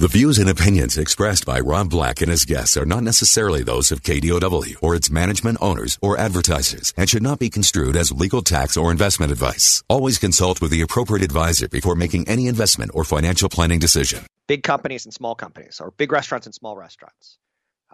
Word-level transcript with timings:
The 0.00 0.08
views 0.08 0.40
and 0.40 0.50
opinions 0.50 0.98
expressed 0.98 1.46
by 1.46 1.60
Rob 1.60 1.88
Black 1.88 2.20
and 2.20 2.28
his 2.28 2.44
guests 2.44 2.76
are 2.76 2.84
not 2.84 3.04
necessarily 3.04 3.62
those 3.62 3.92
of 3.92 4.02
KDOW 4.02 4.74
or 4.82 4.96
its 4.96 5.08
management 5.08 5.58
owners 5.60 6.00
or 6.02 6.18
advertisers 6.18 6.92
and 6.96 7.08
should 7.08 7.22
not 7.22 7.38
be 7.38 7.48
construed 7.48 7.96
as 7.96 8.10
legal 8.10 8.42
tax 8.42 8.76
or 8.76 8.90
investment 8.90 9.30
advice. 9.30 9.84
Always 9.88 10.18
consult 10.18 10.60
with 10.60 10.72
the 10.72 10.80
appropriate 10.80 11.22
advisor 11.22 11.68
before 11.68 11.94
making 11.94 12.28
any 12.28 12.48
investment 12.48 12.90
or 12.92 13.04
financial 13.04 13.48
planning 13.48 13.78
decision. 13.78 14.26
Big 14.48 14.64
companies 14.64 15.04
and 15.04 15.14
small 15.14 15.36
companies, 15.36 15.80
or 15.80 15.92
big 15.92 16.10
restaurants 16.10 16.48
and 16.48 16.54
small 16.54 16.76
restaurants. 16.76 17.38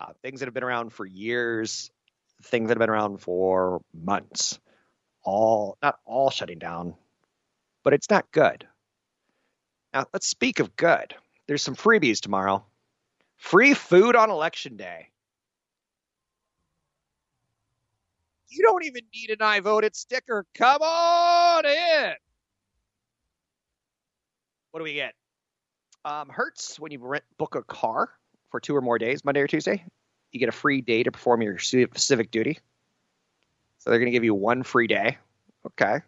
Uh, 0.01 0.15
things 0.23 0.41
that 0.41 0.47
have 0.47 0.55
been 0.55 0.65
around 0.65 0.95
for 0.95 1.05
years, 1.05 1.91
things 2.45 2.69
that 2.69 2.79
have 2.79 2.81
been 2.81 2.89
around 2.89 3.19
for 3.19 3.83
months, 3.93 4.59
all 5.23 5.77
not 5.83 5.97
all 6.07 6.31
shutting 6.31 6.59
down, 6.59 6.95
but 7.85 7.93
it's 7.93 8.09
not 8.09 8.33
good. 8.33 8.67
Now, 9.93 10.07
let's 10.15 10.27
speak 10.29 10.61
of 10.61 10.75
good. 10.77 11.15
There's 11.51 11.65
some 11.65 11.75
freebies 11.75 12.21
tomorrow. 12.21 12.65
Free 13.37 13.75
food 13.75 14.15
on 14.15 14.31
election 14.31 14.77
day. 14.77 15.09
You 18.47 18.63
don't 18.63 18.85
even 18.85 19.03
need 19.13 19.31
an 19.31 19.39
I 19.41 19.59
voted 19.59 19.97
sticker. 19.97 20.47
Come 20.55 20.81
on 20.81 21.67
in. 21.67 22.13
What 24.71 24.79
do 24.79 24.85
we 24.85 24.95
get? 24.95 25.15
Um, 26.05 26.29
Hertz, 26.29 26.79
when 26.79 26.93
you 26.93 27.01
rent 27.01 27.25
book 27.37 27.57
a 27.57 27.65
car 27.65 28.11
for 28.53 28.61
two 28.61 28.77
or 28.77 28.81
more 28.81 28.99
days, 28.99 29.25
Monday 29.25 29.41
or 29.41 29.49
Tuesday, 29.49 29.85
you 30.31 30.39
get 30.39 30.49
a 30.49 30.53
free 30.53 30.83
day 30.83 31.03
to 31.03 31.11
perform 31.11 31.43
your 31.43 31.59
civic 31.59 32.31
duty. 32.31 32.61
So 33.79 33.91
they're 33.91 33.99
going 33.99 34.07
to 34.07 34.13
give 34.13 34.23
you 34.23 34.37
one 34.37 34.63
free 34.63 34.87
day. 34.87 35.19
Okay. 35.67 35.99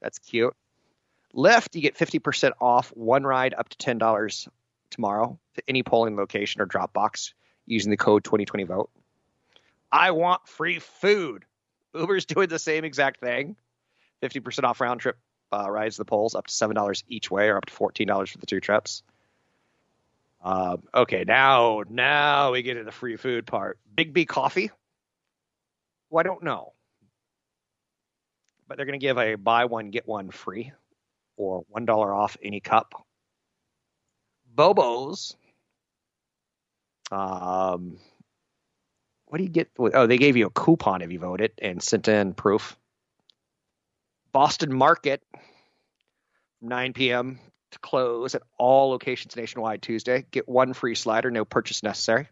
That's 0.00 0.18
cute. 0.18 0.56
Lyft, 1.34 1.74
you 1.74 1.82
get 1.82 1.98
50% 1.98 2.52
off 2.62 2.88
one 2.96 3.24
ride 3.24 3.52
up 3.52 3.68
to 3.68 3.76
$10 3.76 4.48
tomorrow 4.94 5.38
to 5.54 5.62
any 5.68 5.82
polling 5.82 6.16
location 6.16 6.60
or 6.60 6.66
drop 6.66 6.92
box 6.92 7.34
using 7.66 7.90
the 7.90 7.96
code 7.96 8.24
2020vote. 8.24 8.88
I 9.90 10.10
want 10.10 10.48
free 10.48 10.78
food. 10.78 11.44
Uber's 11.94 12.24
doing 12.26 12.48
the 12.48 12.58
same 12.58 12.84
exact 12.84 13.20
thing. 13.20 13.56
50% 14.22 14.64
off 14.64 14.80
round 14.80 15.00
trip 15.00 15.18
uh, 15.52 15.70
rides 15.70 15.96
the 15.96 16.04
polls 16.04 16.34
up 16.34 16.46
to 16.46 16.52
$7 16.52 17.02
each 17.08 17.30
way 17.30 17.48
or 17.48 17.56
up 17.56 17.66
to 17.66 17.72
$14 17.72 18.28
for 18.28 18.38
the 18.38 18.46
two 18.46 18.60
trips. 18.60 19.02
Um, 20.42 20.82
okay, 20.94 21.24
now 21.26 21.84
now 21.88 22.52
we 22.52 22.60
get 22.60 22.74
to 22.74 22.84
the 22.84 22.92
free 22.92 23.16
food 23.16 23.46
part. 23.46 23.78
Biggby 23.96 24.28
coffee. 24.28 24.70
Well, 26.10 26.20
I 26.20 26.22
don't 26.22 26.42
know, 26.42 26.74
but 28.68 28.76
they're 28.76 28.84
going 28.84 29.00
to 29.00 29.04
give 29.04 29.16
a 29.16 29.36
buy 29.36 29.64
one 29.64 29.90
get 29.90 30.06
one 30.06 30.30
free, 30.30 30.70
or 31.38 31.64
one 31.68 31.86
dollar 31.86 32.14
off 32.14 32.36
any 32.42 32.60
cup. 32.60 32.92
Bobos. 34.54 35.34
Um, 37.10 37.98
what 39.26 39.38
do 39.38 39.44
you 39.44 39.50
get? 39.50 39.70
Oh, 39.78 40.06
they 40.06 40.18
gave 40.18 40.36
you 40.36 40.46
a 40.46 40.50
coupon 40.50 41.02
if 41.02 41.10
you 41.10 41.18
voted 41.18 41.52
and 41.60 41.82
sent 41.82 42.08
in 42.08 42.34
proof. 42.34 42.76
Boston 44.32 44.74
Market, 44.74 45.22
9 46.60 46.92
p.m 46.92 47.38
to 47.74 47.78
close 47.80 48.34
at 48.34 48.42
all 48.58 48.90
locations 48.90 49.36
nationwide 49.36 49.82
Tuesday. 49.82 50.24
Get 50.30 50.48
one 50.48 50.72
free 50.72 50.94
slider, 50.94 51.30
no 51.30 51.44
purchase 51.44 51.82
necessary. 51.82 52.28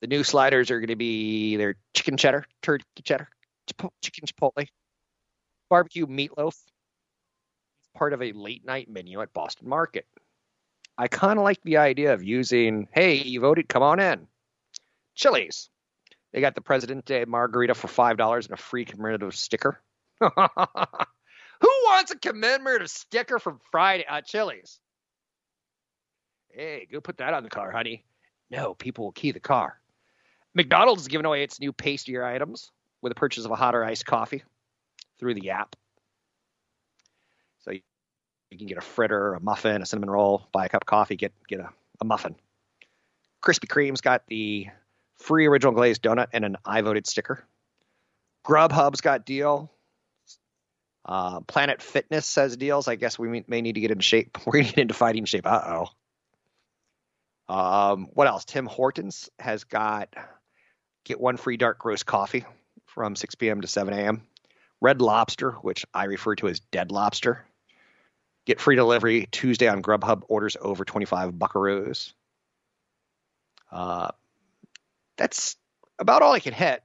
The 0.00 0.08
new 0.08 0.24
sliders 0.24 0.70
are 0.70 0.80
going 0.80 0.88
to 0.88 0.96
be 0.96 1.56
their 1.56 1.76
chicken 1.94 2.16
cheddar, 2.16 2.44
turkey 2.60 2.84
cheddar, 3.04 3.28
chicken 4.02 4.26
chipotle, 4.26 4.66
barbecue 5.70 6.06
meatloaf. 6.06 6.48
It's 6.48 7.90
part 7.94 8.12
of 8.12 8.22
a 8.22 8.32
late 8.32 8.64
night 8.64 8.88
menu 8.90 9.20
at 9.20 9.32
Boston 9.32 9.68
Market. 9.68 10.06
I 10.98 11.08
kind 11.08 11.38
of 11.38 11.44
like 11.44 11.62
the 11.62 11.78
idea 11.78 12.12
of 12.12 12.22
using, 12.22 12.88
hey, 12.92 13.14
you 13.14 13.40
voted, 13.40 13.68
come 13.68 13.82
on 13.82 14.00
in. 14.00 14.26
Chili's. 15.14 15.68
They 16.32 16.40
got 16.40 16.54
the 16.54 16.60
Presidente 16.60 17.24
Margarita 17.26 17.74
for 17.74 17.88
$5 17.88 18.44
and 18.44 18.52
a 18.52 18.56
free 18.56 18.84
commemorative 18.84 19.34
sticker. 19.34 19.80
Who 20.20 20.30
wants 21.84 22.10
a 22.10 22.18
commemorative 22.18 22.90
sticker 22.90 23.38
from 23.38 23.60
Friday 23.70 24.04
at 24.08 24.26
Chili's? 24.26 24.80
Hey, 26.50 26.86
go 26.90 27.00
put 27.00 27.18
that 27.18 27.34
on 27.34 27.42
the 27.42 27.50
car, 27.50 27.70
honey. 27.70 28.04
No, 28.50 28.74
people 28.74 29.04
will 29.04 29.12
key 29.12 29.32
the 29.32 29.40
car. 29.40 29.78
McDonald's 30.54 31.02
is 31.02 31.08
giving 31.08 31.24
away 31.24 31.42
its 31.42 31.60
new 31.60 31.72
pastier 31.72 32.24
items 32.24 32.70
with 33.00 33.10
the 33.10 33.14
purchase 33.14 33.44
of 33.44 33.50
a 33.50 33.56
hot 33.56 33.74
or 33.74 33.84
iced 33.84 34.04
coffee 34.04 34.42
through 35.18 35.34
the 35.34 35.50
app. 35.50 35.76
You 38.52 38.58
can 38.58 38.66
get 38.66 38.78
a 38.78 38.82
fritter, 38.82 39.34
a 39.34 39.40
muffin, 39.40 39.82
a 39.82 39.86
cinnamon 39.86 40.10
roll, 40.10 40.46
buy 40.52 40.66
a 40.66 40.68
cup 40.68 40.82
of 40.82 40.86
coffee, 40.86 41.16
get 41.16 41.32
get 41.48 41.60
a, 41.60 41.70
a 42.00 42.04
muffin. 42.04 42.36
Krispy 43.42 43.66
Kreme's 43.66 44.00
got 44.00 44.26
the 44.28 44.68
free 45.16 45.46
original 45.46 45.72
glazed 45.72 46.02
donut 46.02 46.28
and 46.32 46.44
an 46.44 46.56
I 46.64 46.82
voted 46.82 47.06
sticker. 47.06 47.44
Grubhub's 48.44 49.00
got 49.00 49.24
deal 49.24 49.72
uh, 51.04 51.40
Planet 51.40 51.82
Fitness 51.82 52.26
says 52.26 52.56
deals. 52.56 52.88
I 52.88 52.94
guess 52.94 53.18
we 53.18 53.44
may 53.46 53.60
need 53.60 53.74
to 53.74 53.80
get 53.80 53.90
into 53.90 54.04
shape. 54.04 54.38
We're 54.46 54.52
going 54.52 54.66
to 54.66 54.74
get 54.74 54.82
into 54.82 54.94
fighting 54.94 55.24
shape. 55.24 55.46
Uh 55.46 55.86
oh. 57.48 57.54
Um, 57.54 58.08
what 58.12 58.28
else? 58.28 58.44
Tim 58.44 58.66
Hortons 58.66 59.30
has 59.38 59.64
got 59.64 60.14
get 61.04 61.20
one 61.20 61.36
free 61.36 61.56
dark 61.56 61.84
roast 61.84 62.06
coffee 62.06 62.44
from 62.86 63.16
6 63.16 63.34
p.m. 63.34 63.60
to 63.62 63.66
7 63.66 63.92
a.m. 63.92 64.22
Red 64.80 65.00
Lobster, 65.00 65.52
which 65.52 65.84
I 65.92 66.04
refer 66.04 66.36
to 66.36 66.48
as 66.48 66.60
Dead 66.60 66.90
Lobster, 66.90 67.44
get 68.46 68.60
free 68.60 68.76
delivery 68.76 69.28
Tuesday 69.30 69.68
on 69.68 69.82
Grubhub 69.82 70.22
orders 70.28 70.56
over 70.60 70.84
25 70.84 71.32
buckaroos. 71.32 72.12
Uh, 73.70 74.10
that's 75.16 75.56
about 75.98 76.22
all 76.22 76.32
I 76.32 76.40
can 76.40 76.52
hit 76.52 76.82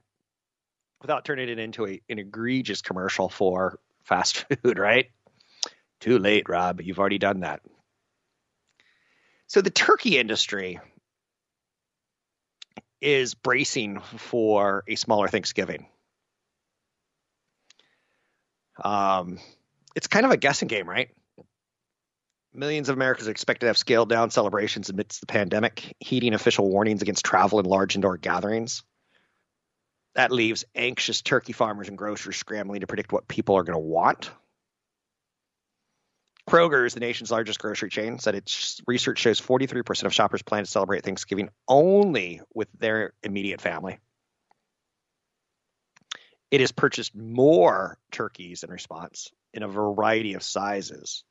without 1.00 1.24
turning 1.24 1.48
it 1.48 1.58
into 1.58 1.86
a, 1.86 2.00
an 2.08 2.18
egregious 2.18 2.82
commercial 2.82 3.28
for 3.28 3.78
fast 4.04 4.46
food, 4.62 4.78
right? 4.78 5.10
Too 6.00 6.18
late, 6.18 6.48
Rob. 6.48 6.80
You've 6.80 6.98
already 6.98 7.18
done 7.18 7.40
that. 7.40 7.60
So 9.48 9.60
the 9.60 9.70
turkey 9.70 10.18
industry 10.18 10.78
is 13.00 13.34
bracing 13.34 14.00
for 14.00 14.84
a 14.86 14.94
smaller 14.94 15.28
Thanksgiving. 15.28 15.86
Um, 18.82 19.38
it's 19.96 20.06
kind 20.06 20.26
of 20.26 20.32
a 20.32 20.36
guessing 20.36 20.68
game, 20.68 20.88
right? 20.88 21.10
Millions 22.54 22.88
of 22.88 22.96
Americans 22.96 23.28
are 23.28 23.32
expected 23.32 23.60
to 23.60 23.66
have 23.68 23.78
scaled 23.78 24.08
down 24.08 24.30
celebrations 24.30 24.88
amidst 24.88 25.20
the 25.20 25.26
pandemic, 25.26 25.94
heeding 26.00 26.34
official 26.34 26.68
warnings 26.68 27.02
against 27.02 27.24
travel 27.24 27.58
and 27.58 27.68
large 27.68 27.94
indoor 27.94 28.16
gatherings. 28.16 28.82
That 30.14 30.32
leaves 30.32 30.64
anxious 30.74 31.22
turkey 31.22 31.52
farmers 31.52 31.88
and 31.88 31.98
grocers 31.98 32.36
scrambling 32.36 32.80
to 32.80 32.86
predict 32.86 33.12
what 33.12 33.28
people 33.28 33.56
are 33.56 33.62
going 33.62 33.74
to 33.74 33.78
want. 33.78 34.30
Kroger 36.48 36.86
is 36.86 36.94
the 36.94 37.00
nation's 37.00 37.30
largest 37.30 37.58
grocery 37.58 37.90
chain, 37.90 38.18
said 38.18 38.34
its 38.34 38.80
research 38.86 39.18
shows 39.18 39.38
43% 39.38 40.04
of 40.04 40.14
shoppers 40.14 40.42
plan 40.42 40.64
to 40.64 40.70
celebrate 40.70 41.04
Thanksgiving 41.04 41.50
only 41.68 42.40
with 42.54 42.68
their 42.78 43.12
immediate 43.22 43.60
family. 43.60 43.98
It 46.50 46.60
has 46.60 46.72
purchased 46.72 47.14
more 47.14 47.98
turkeys 48.10 48.62
in 48.62 48.70
response 48.70 49.30
in 49.52 49.62
a 49.62 49.68
variety 49.68 50.32
of 50.32 50.42
sizes. 50.42 51.22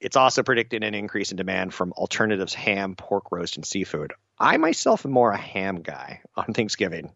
It's 0.00 0.16
also 0.16 0.42
predicted 0.42 0.84
an 0.84 0.94
increase 0.94 1.30
in 1.30 1.36
demand 1.36 1.72
from 1.72 1.92
alternatives 1.92 2.52
ham, 2.54 2.96
pork 2.96 3.32
roast, 3.32 3.56
and 3.56 3.64
seafood. 3.64 4.12
I 4.38 4.56
myself 4.58 5.06
am 5.06 5.12
more 5.12 5.30
a 5.30 5.38
ham 5.38 5.82
guy 5.82 6.20
on 6.36 6.52
Thanksgiving. 6.52 7.12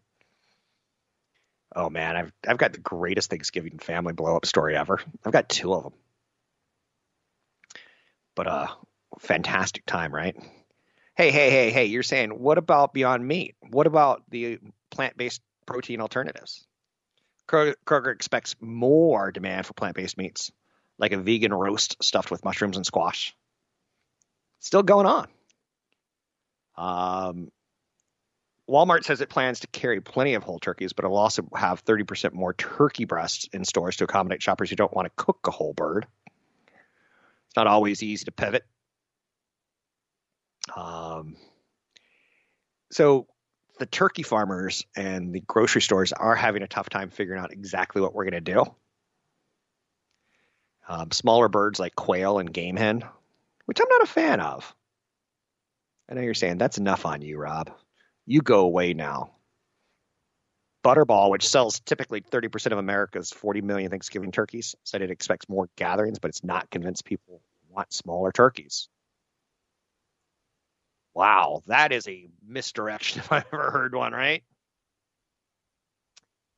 Oh 1.75 1.89
man, 1.89 2.17
I've 2.17 2.33
I've 2.47 2.57
got 2.57 2.73
the 2.73 2.79
greatest 2.79 3.29
Thanksgiving 3.29 3.79
family 3.79 4.13
blow 4.13 4.35
up 4.35 4.45
story 4.45 4.75
ever. 4.75 4.99
I've 5.23 5.31
got 5.31 5.47
two 5.47 5.73
of 5.73 5.83
them. 5.83 5.93
But 8.35 8.47
uh 8.47 8.67
fantastic 9.19 9.85
time, 9.85 10.13
right? 10.13 10.35
Hey, 11.15 11.31
hey, 11.31 11.51
hey, 11.51 11.69
hey, 11.69 11.85
you're 11.85 12.03
saying 12.03 12.31
what 12.31 12.57
about 12.57 12.93
Beyond 12.93 13.25
Meat? 13.25 13.55
What 13.69 13.85
about 13.85 14.23
the 14.29 14.59
plant-based 14.89 15.41
protein 15.65 16.01
alternatives? 16.01 16.65
Kroger 17.47 18.13
expects 18.13 18.55
more 18.59 19.31
demand 19.31 19.65
for 19.65 19.73
plant-based 19.73 20.17
meats, 20.17 20.51
like 21.01 21.11
a 21.11 21.17
vegan 21.17 21.53
roast 21.53 22.01
stuffed 22.01 22.29
with 22.29 22.45
mushrooms 22.45 22.77
and 22.77 22.85
squash. 22.85 23.35
Still 24.59 24.83
going 24.83 25.07
on. 25.07 25.27
Um, 26.77 27.51
Walmart 28.69 29.03
says 29.03 29.19
it 29.19 29.29
plans 29.29 29.61
to 29.61 29.67
carry 29.67 29.99
plenty 29.99 30.35
of 30.35 30.43
whole 30.43 30.59
turkeys, 30.59 30.93
but 30.93 31.03
it'll 31.03 31.17
also 31.17 31.47
have 31.55 31.83
30% 31.83 32.33
more 32.33 32.53
turkey 32.53 33.05
breasts 33.05 33.49
in 33.51 33.65
stores 33.65 33.97
to 33.97 34.03
accommodate 34.03 34.43
shoppers 34.43 34.69
who 34.69 34.75
don't 34.75 34.93
want 34.93 35.07
to 35.07 35.23
cook 35.23 35.39
a 35.47 35.51
whole 35.51 35.73
bird. 35.73 36.05
It's 37.47 37.55
not 37.57 37.67
always 37.67 38.03
easy 38.03 38.25
to 38.25 38.31
pivot. 38.31 38.63
Um, 40.73 41.35
so 42.91 43.27
the 43.79 43.87
turkey 43.87 44.23
farmers 44.23 44.85
and 44.95 45.33
the 45.33 45.41
grocery 45.41 45.81
stores 45.81 46.13
are 46.13 46.35
having 46.35 46.61
a 46.61 46.67
tough 46.67 46.89
time 46.89 47.09
figuring 47.09 47.41
out 47.41 47.51
exactly 47.51 48.01
what 48.01 48.13
we're 48.13 48.25
going 48.25 48.43
to 48.43 48.53
do. 48.53 48.63
Um, 50.91 51.09
smaller 51.11 51.47
birds 51.47 51.79
like 51.79 51.95
quail 51.95 52.37
and 52.37 52.53
game 52.53 52.75
hen, 52.75 53.01
which 53.63 53.79
I'm 53.79 53.87
not 53.89 54.03
a 54.03 54.07
fan 54.07 54.41
of. 54.41 54.75
I 56.09 56.15
know 56.15 56.21
you're 56.21 56.33
saying 56.33 56.57
that's 56.57 56.77
enough 56.77 57.05
on 57.05 57.21
you, 57.21 57.37
Rob. 57.37 57.71
You 58.25 58.41
go 58.41 58.59
away 58.59 58.93
now. 58.93 59.31
Butterball, 60.83 61.29
which 61.29 61.47
sells 61.47 61.79
typically 61.79 62.19
30% 62.19 62.73
of 62.73 62.77
America's 62.77 63.31
40 63.31 63.61
million 63.61 63.89
Thanksgiving 63.89 64.33
turkeys, 64.33 64.75
said 64.83 65.01
it 65.01 65.11
expects 65.11 65.47
more 65.47 65.69
gatherings, 65.77 66.19
but 66.19 66.27
it's 66.27 66.43
not 66.43 66.69
convinced 66.69 67.05
people 67.05 67.41
want 67.69 67.93
smaller 67.93 68.33
turkeys. 68.33 68.89
Wow, 71.13 71.63
that 71.67 71.93
is 71.93 72.05
a 72.09 72.27
misdirection 72.45 73.19
if 73.23 73.31
I've 73.31 73.45
ever 73.53 73.71
heard 73.71 73.95
one, 73.95 74.11
right? 74.11 74.43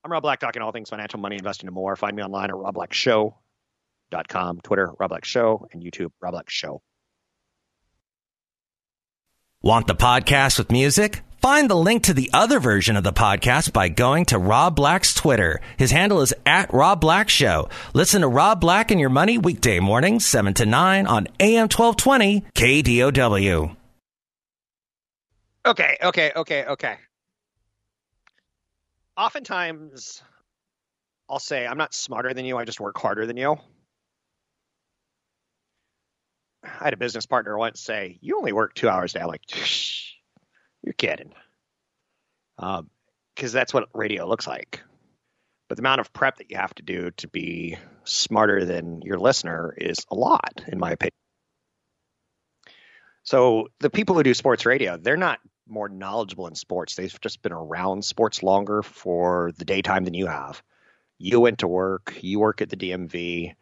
I'm 0.03 0.11
Rob 0.11 0.23
Black, 0.23 0.39
talking 0.39 0.63
all 0.63 0.71
things 0.71 0.89
financial, 0.89 1.19
money, 1.19 1.35
investing, 1.35 1.67
and 1.67 1.75
more. 1.75 1.95
Find 1.95 2.15
me 2.15 2.23
online 2.23 2.49
at 2.49 2.55
Rob 2.55 2.73
Black 2.73 2.93
Show, 2.93 3.37
and 4.13 5.83
YouTube, 5.83 6.11
Rob 6.21 6.33
Black 6.33 6.49
Show. 6.49 6.81
Want 9.61 9.87
the 9.87 9.95
podcast 9.95 10.57
with 10.57 10.71
music? 10.71 11.21
Find 11.41 11.69
the 11.69 11.75
link 11.75 12.03
to 12.03 12.13
the 12.13 12.29
other 12.33 12.59
version 12.59 12.95
of 12.95 13.03
the 13.03 13.11
podcast 13.11 13.73
by 13.73 13.89
going 13.89 14.23
to 14.27 14.39
Rob 14.39 14.77
Black's 14.77 15.13
Twitter. 15.13 15.59
His 15.77 15.91
handle 15.91 16.21
is 16.21 16.33
at 16.45 16.73
Rob 16.73 17.01
Black 17.01 17.27
Show. 17.27 17.67
Listen 17.93 18.21
to 18.21 18.27
Rob 18.29 18.61
Black 18.61 18.91
and 18.91 18.99
Your 18.99 19.09
Money 19.09 19.37
weekday 19.37 19.81
mornings, 19.81 20.25
7 20.25 20.53
to 20.53 20.65
9 20.65 21.05
on 21.05 21.27
AM 21.41 21.67
1220 21.69 22.45
KDOW. 22.55 23.75
Okay, 25.65 25.97
okay, 26.01 26.31
okay, 26.35 26.65
okay. 26.65 26.95
Oftentimes, 29.17 30.21
I'll 31.29 31.39
say, 31.39 31.65
I'm 31.65 31.77
not 31.77 31.93
smarter 31.93 32.33
than 32.33 32.45
you, 32.45 32.57
I 32.57 32.65
just 32.65 32.79
work 32.79 32.97
harder 32.97 33.25
than 33.25 33.37
you. 33.37 33.57
I 36.63 36.85
had 36.85 36.93
a 36.93 36.97
business 36.97 37.25
partner 37.25 37.57
once 37.57 37.79
say, 37.79 38.17
You 38.21 38.37
only 38.37 38.53
work 38.53 38.73
two 38.73 38.89
hours 38.89 39.13
a 39.13 39.17
day. 39.17 39.23
I'm 39.23 39.27
like, 39.27 39.43
You're 40.83 40.93
kidding. 40.93 41.33
Because 42.55 42.79
um, 42.79 42.89
that's 43.35 43.73
what 43.73 43.89
radio 43.93 44.27
looks 44.27 44.47
like. 44.47 44.81
But 45.67 45.77
the 45.77 45.81
amount 45.81 46.01
of 46.01 46.13
prep 46.13 46.37
that 46.37 46.51
you 46.51 46.57
have 46.57 46.73
to 46.75 46.83
do 46.83 47.11
to 47.11 47.27
be 47.27 47.77
smarter 48.03 48.65
than 48.65 49.01
your 49.01 49.17
listener 49.17 49.73
is 49.77 50.05
a 50.11 50.15
lot, 50.15 50.63
in 50.67 50.77
my 50.77 50.91
opinion. 50.91 51.13
So 53.23 53.69
the 53.79 53.89
people 53.89 54.15
who 54.15 54.23
do 54.23 54.33
sports 54.33 54.65
radio, 54.65 54.97
they're 54.97 55.17
not 55.17 55.39
more 55.67 55.87
knowledgeable 55.87 56.47
in 56.47 56.55
sports. 56.55 56.95
They've 56.95 57.21
just 57.21 57.41
been 57.41 57.53
around 57.53 58.03
sports 58.03 58.43
longer 58.43 58.83
for 58.83 59.51
the 59.57 59.65
daytime 59.65 60.03
than 60.03 60.13
you 60.13 60.27
have. 60.27 60.61
You 61.17 61.39
went 61.39 61.59
to 61.59 61.67
work, 61.67 62.17
you 62.21 62.39
work 62.39 62.61
at 62.61 62.69
the 62.69 62.75
DMV. 62.75 63.55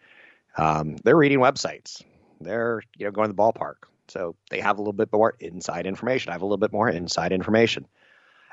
Um, 0.57 0.97
they're 1.03 1.15
reading 1.15 1.39
websites. 1.39 2.01
They're 2.43 2.81
you 2.97 3.05
know 3.05 3.11
going 3.11 3.29
to 3.29 3.33
the 3.33 3.41
ballpark. 3.41 3.87
So 4.07 4.35
they 4.49 4.59
have 4.59 4.77
a 4.77 4.81
little 4.81 4.93
bit 4.93 5.11
more 5.11 5.35
inside 5.39 5.87
information. 5.87 6.29
I 6.29 6.33
have 6.33 6.41
a 6.41 6.45
little 6.45 6.57
bit 6.57 6.73
more 6.73 6.89
inside 6.89 7.31
information. 7.31 7.87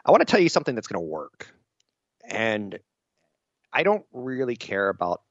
I 0.04 0.10
want 0.10 0.20
to 0.20 0.30
tell 0.30 0.40
you 0.40 0.48
something 0.48 0.74
that's 0.74 0.86
going 0.86 1.02
to 1.02 1.06
work. 1.06 1.52
And 2.24 2.78
I 3.72 3.82
don't 3.82 4.04
really 4.12 4.56
care 4.56 4.88
about 4.88 5.22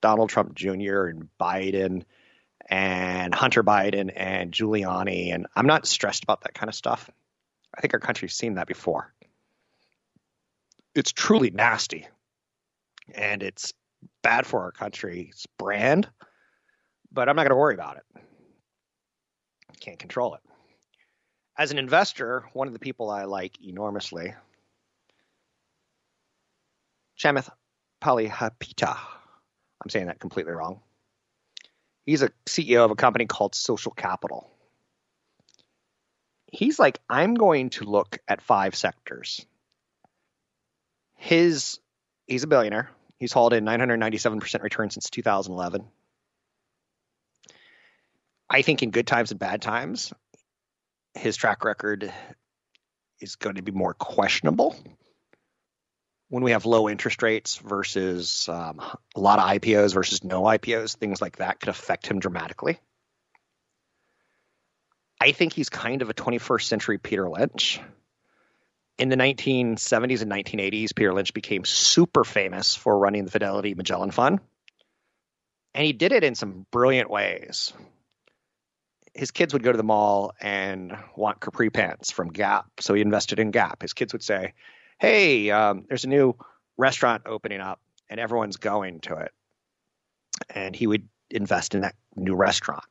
Donald 0.00 0.30
Trump 0.30 0.54
Jr. 0.54 1.06
and 1.06 1.28
Biden 1.40 2.04
and 2.68 3.34
Hunter 3.34 3.64
Biden 3.64 4.12
and 4.14 4.52
Giuliani. 4.52 5.34
And 5.34 5.46
I'm 5.56 5.66
not 5.66 5.86
stressed 5.86 6.22
about 6.22 6.42
that 6.42 6.54
kind 6.54 6.68
of 6.68 6.74
stuff. 6.74 7.10
I 7.76 7.80
think 7.80 7.94
our 7.94 8.00
country's 8.00 8.34
seen 8.34 8.54
that 8.54 8.66
before. 8.66 9.12
It's 10.94 11.12
truly 11.12 11.50
nasty 11.50 12.06
and 13.14 13.42
it's 13.42 13.74
bad 14.22 14.46
for 14.46 14.62
our 14.62 14.72
country's 14.72 15.46
brand, 15.58 16.08
but 17.16 17.30
I'm 17.30 17.34
not 17.34 17.42
going 17.42 17.50
to 17.50 17.56
worry 17.56 17.74
about 17.74 17.96
it. 17.96 18.22
Can't 19.80 19.98
control 19.98 20.34
it. 20.34 20.40
As 21.58 21.72
an 21.72 21.78
investor, 21.78 22.44
one 22.52 22.66
of 22.66 22.74
the 22.74 22.78
people 22.78 23.10
I 23.10 23.24
like 23.24 23.58
enormously, 23.60 24.34
Chamath 27.18 27.48
Palihapitiya. 28.02 28.98
I'm 29.82 29.90
saying 29.90 30.06
that 30.06 30.20
completely 30.20 30.52
wrong. 30.52 30.80
He's 32.04 32.22
a 32.22 32.30
CEO 32.44 32.84
of 32.84 32.90
a 32.90 32.96
company 32.96 33.24
called 33.24 33.54
Social 33.54 33.92
Capital. 33.92 34.50
He's 36.52 36.78
like, 36.78 36.98
I'm 37.08 37.34
going 37.34 37.70
to 37.70 37.84
look 37.84 38.18
at 38.28 38.42
five 38.42 38.76
sectors. 38.76 39.44
His 41.14 41.80
he's 42.26 42.44
a 42.44 42.46
billionaire. 42.46 42.90
He's 43.18 43.32
hauled 43.32 43.54
in 43.54 43.64
997% 43.64 44.62
return 44.62 44.90
since 44.90 45.08
2011. 45.08 45.86
I 48.48 48.62
think 48.62 48.82
in 48.82 48.90
good 48.90 49.06
times 49.06 49.30
and 49.30 49.40
bad 49.40 49.62
times, 49.62 50.12
his 51.14 51.36
track 51.36 51.64
record 51.64 52.12
is 53.20 53.36
going 53.36 53.56
to 53.56 53.62
be 53.62 53.72
more 53.72 53.94
questionable 53.94 54.76
when 56.28 56.42
we 56.42 56.50
have 56.50 56.66
low 56.66 56.88
interest 56.88 57.22
rates 57.22 57.56
versus 57.56 58.48
um, 58.48 58.80
a 59.14 59.20
lot 59.20 59.38
of 59.38 59.44
IPOs 59.44 59.94
versus 59.94 60.24
no 60.24 60.42
IPOs, 60.42 60.96
things 60.96 61.20
like 61.20 61.36
that 61.36 61.60
could 61.60 61.68
affect 61.68 62.06
him 62.06 62.18
dramatically. 62.18 62.78
I 65.20 65.32
think 65.32 65.52
he's 65.52 65.68
kind 65.68 66.02
of 66.02 66.10
a 66.10 66.14
21st 66.14 66.62
century 66.62 66.98
Peter 66.98 67.28
Lynch. 67.28 67.80
In 68.98 69.08
the 69.08 69.16
1970s 69.16 70.22
and 70.22 70.32
1980s, 70.32 70.94
Peter 70.94 71.12
Lynch 71.12 71.32
became 71.32 71.64
super 71.64 72.24
famous 72.24 72.74
for 72.74 72.98
running 72.98 73.24
the 73.24 73.30
Fidelity 73.30 73.74
Magellan 73.74 74.10
Fund. 74.10 74.40
And 75.74 75.84
he 75.84 75.92
did 75.92 76.12
it 76.12 76.24
in 76.24 76.34
some 76.34 76.66
brilliant 76.70 77.10
ways. 77.10 77.72
His 79.16 79.30
kids 79.30 79.54
would 79.54 79.62
go 79.62 79.72
to 79.72 79.78
the 79.78 79.84
mall 79.84 80.34
and 80.40 80.96
want 81.16 81.40
capri 81.40 81.70
pants 81.70 82.10
from 82.10 82.28
Gap, 82.28 82.66
so 82.80 82.92
he 82.94 83.00
invested 83.00 83.38
in 83.38 83.50
Gap. 83.50 83.82
His 83.82 83.94
kids 83.94 84.12
would 84.12 84.22
say, 84.22 84.52
hey, 84.98 85.50
um, 85.50 85.86
there's 85.88 86.04
a 86.04 86.08
new 86.08 86.36
restaurant 86.76 87.22
opening 87.26 87.60
up 87.60 87.80
and 88.10 88.20
everyone's 88.20 88.56
going 88.56 89.00
to 89.00 89.16
it. 89.16 89.32
And 90.50 90.76
he 90.76 90.86
would 90.86 91.08
invest 91.30 91.74
in 91.74 91.80
that 91.80 91.94
new 92.14 92.34
restaurant. 92.34 92.84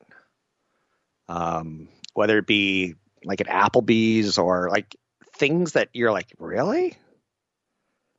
Um, 1.29 1.89
whether 2.13 2.37
it 2.37 2.47
be 2.47 2.95
like 3.23 3.41
at 3.41 3.47
Applebee's 3.47 4.37
or 4.37 4.69
like 4.69 4.95
things 5.35 5.73
that 5.73 5.89
you're 5.93 6.11
like, 6.11 6.27
really? 6.37 6.97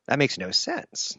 That 0.07 0.19
makes 0.19 0.37
no 0.37 0.51
sense. 0.51 1.17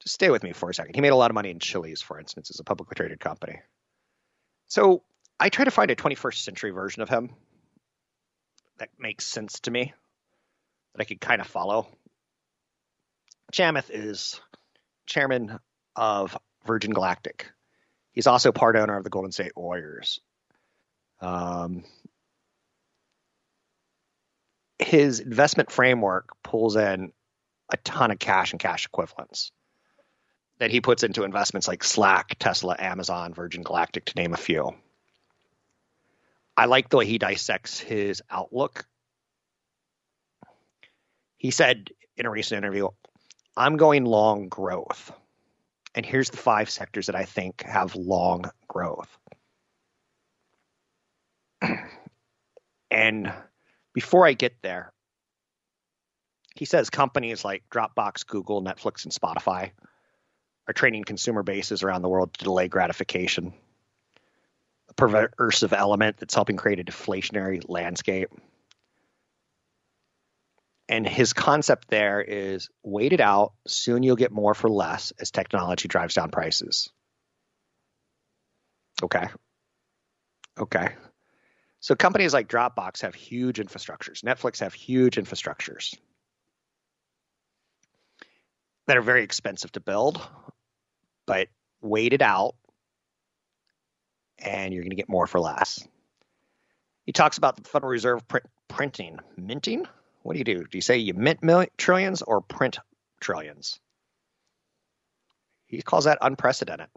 Just 0.00 0.14
stay 0.14 0.30
with 0.30 0.42
me 0.42 0.52
for 0.52 0.68
a 0.68 0.74
second. 0.74 0.94
He 0.94 1.00
made 1.00 1.12
a 1.12 1.16
lot 1.16 1.30
of 1.30 1.34
money 1.34 1.50
in 1.50 1.58
Chili's, 1.58 2.02
for 2.02 2.18
instance, 2.18 2.50
as 2.50 2.60
a 2.60 2.64
publicly 2.64 2.94
traded 2.94 3.20
company. 3.20 3.60
So 4.66 5.02
I 5.38 5.48
try 5.48 5.64
to 5.64 5.70
find 5.70 5.90
a 5.90 5.96
21st 5.96 6.38
century 6.38 6.70
version 6.70 7.02
of 7.02 7.08
him 7.08 7.30
that 8.78 8.90
makes 8.98 9.26
sense 9.26 9.60
to 9.60 9.70
me 9.70 9.92
that 10.94 11.02
I 11.02 11.04
could 11.04 11.20
kind 11.20 11.40
of 11.40 11.46
follow. 11.46 11.88
Chamath 13.52 13.90
is 13.90 14.40
chairman 15.06 15.58
of 15.96 16.36
Virgin 16.66 16.92
Galactic. 16.92 17.50
He's 18.12 18.26
also 18.26 18.52
part 18.52 18.76
owner 18.76 18.96
of 18.96 19.04
the 19.04 19.10
Golden 19.10 19.32
State 19.32 19.56
Warriors. 19.56 20.20
Um, 21.20 21.84
his 24.78 25.20
investment 25.20 25.70
framework 25.70 26.30
pulls 26.42 26.76
in 26.76 27.12
a 27.72 27.76
ton 27.78 28.10
of 28.10 28.18
cash 28.18 28.52
and 28.52 28.60
cash 28.60 28.86
equivalents 28.86 29.52
that 30.58 30.70
he 30.70 30.80
puts 30.80 31.02
into 31.02 31.24
investments 31.24 31.66
like 31.66 31.82
Slack, 31.82 32.36
Tesla, 32.38 32.76
Amazon, 32.78 33.34
Virgin 33.34 33.62
Galactic, 33.62 34.04
to 34.06 34.14
name 34.16 34.32
a 34.32 34.36
few. 34.36 34.74
I 36.56 36.66
like 36.66 36.88
the 36.88 36.98
way 36.98 37.06
he 37.06 37.18
dissects 37.18 37.80
his 37.80 38.22
outlook 38.30 38.86
he 41.44 41.50
said 41.50 41.90
in 42.16 42.24
a 42.24 42.30
recent 42.30 42.56
interview, 42.56 42.88
I'm 43.54 43.76
going 43.76 44.06
long 44.06 44.48
growth. 44.48 45.12
And 45.94 46.06
here's 46.06 46.30
the 46.30 46.38
five 46.38 46.70
sectors 46.70 47.08
that 47.08 47.14
I 47.14 47.26
think 47.26 47.62
have 47.64 47.94
long 47.96 48.50
growth. 48.66 49.14
and 52.90 53.30
before 53.92 54.26
I 54.26 54.32
get 54.32 54.54
there, 54.62 54.94
he 56.56 56.64
says 56.64 56.88
companies 56.88 57.44
like 57.44 57.64
Dropbox, 57.70 58.26
Google, 58.26 58.62
Netflix, 58.62 59.04
and 59.04 59.12
Spotify 59.12 59.72
are 60.66 60.72
training 60.72 61.04
consumer 61.04 61.42
bases 61.42 61.82
around 61.82 62.00
the 62.00 62.08
world 62.08 62.32
to 62.32 62.44
delay 62.44 62.68
gratification. 62.68 63.52
Perversive 64.96 65.72
element 65.72 66.16
that's 66.18 66.34
helping 66.34 66.56
create 66.56 66.80
a 66.80 66.84
deflationary 66.84 67.62
landscape. 67.68 68.30
And 70.88 71.08
his 71.08 71.32
concept 71.32 71.88
there 71.88 72.20
is 72.20 72.68
wait 72.82 73.12
it 73.12 73.20
out. 73.20 73.54
Soon 73.66 74.02
you'll 74.02 74.16
get 74.16 74.32
more 74.32 74.54
for 74.54 74.68
less 74.68 75.12
as 75.18 75.30
technology 75.30 75.88
drives 75.88 76.14
down 76.14 76.30
prices. 76.30 76.90
Okay. 79.02 79.26
Okay. 80.58 80.88
So 81.80 81.94
companies 81.94 82.32
like 82.32 82.48
Dropbox 82.48 83.02
have 83.02 83.14
huge 83.14 83.58
infrastructures. 83.58 84.22
Netflix 84.22 84.60
have 84.60 84.72
huge 84.72 85.16
infrastructures 85.16 85.94
that 88.86 88.96
are 88.96 89.02
very 89.02 89.22
expensive 89.22 89.72
to 89.72 89.80
build, 89.80 90.20
but 91.26 91.48
wait 91.80 92.12
it 92.12 92.22
out 92.22 92.54
and 94.38 94.72
you're 94.72 94.82
going 94.82 94.90
to 94.90 94.96
get 94.96 95.08
more 95.08 95.26
for 95.26 95.40
less. 95.40 95.86
He 97.04 97.12
talks 97.12 97.38
about 97.38 97.56
the 97.56 97.68
Federal 97.68 97.90
Reserve 97.90 98.26
print, 98.26 98.46
printing, 98.68 99.18
minting. 99.36 99.86
What 100.22 100.32
do 100.32 100.38
you 100.38 100.44
do? 100.44 100.60
Do 100.64 100.78
you 100.78 100.80
say 100.80 100.98
you 100.98 101.14
mint 101.14 101.42
million, 101.42 101.70
trillions 101.76 102.22
or 102.22 102.40
print 102.40 102.78
trillions? 103.20 103.78
He 105.66 105.82
calls 105.82 106.04
that 106.04 106.18
unprecedented. 106.20 106.88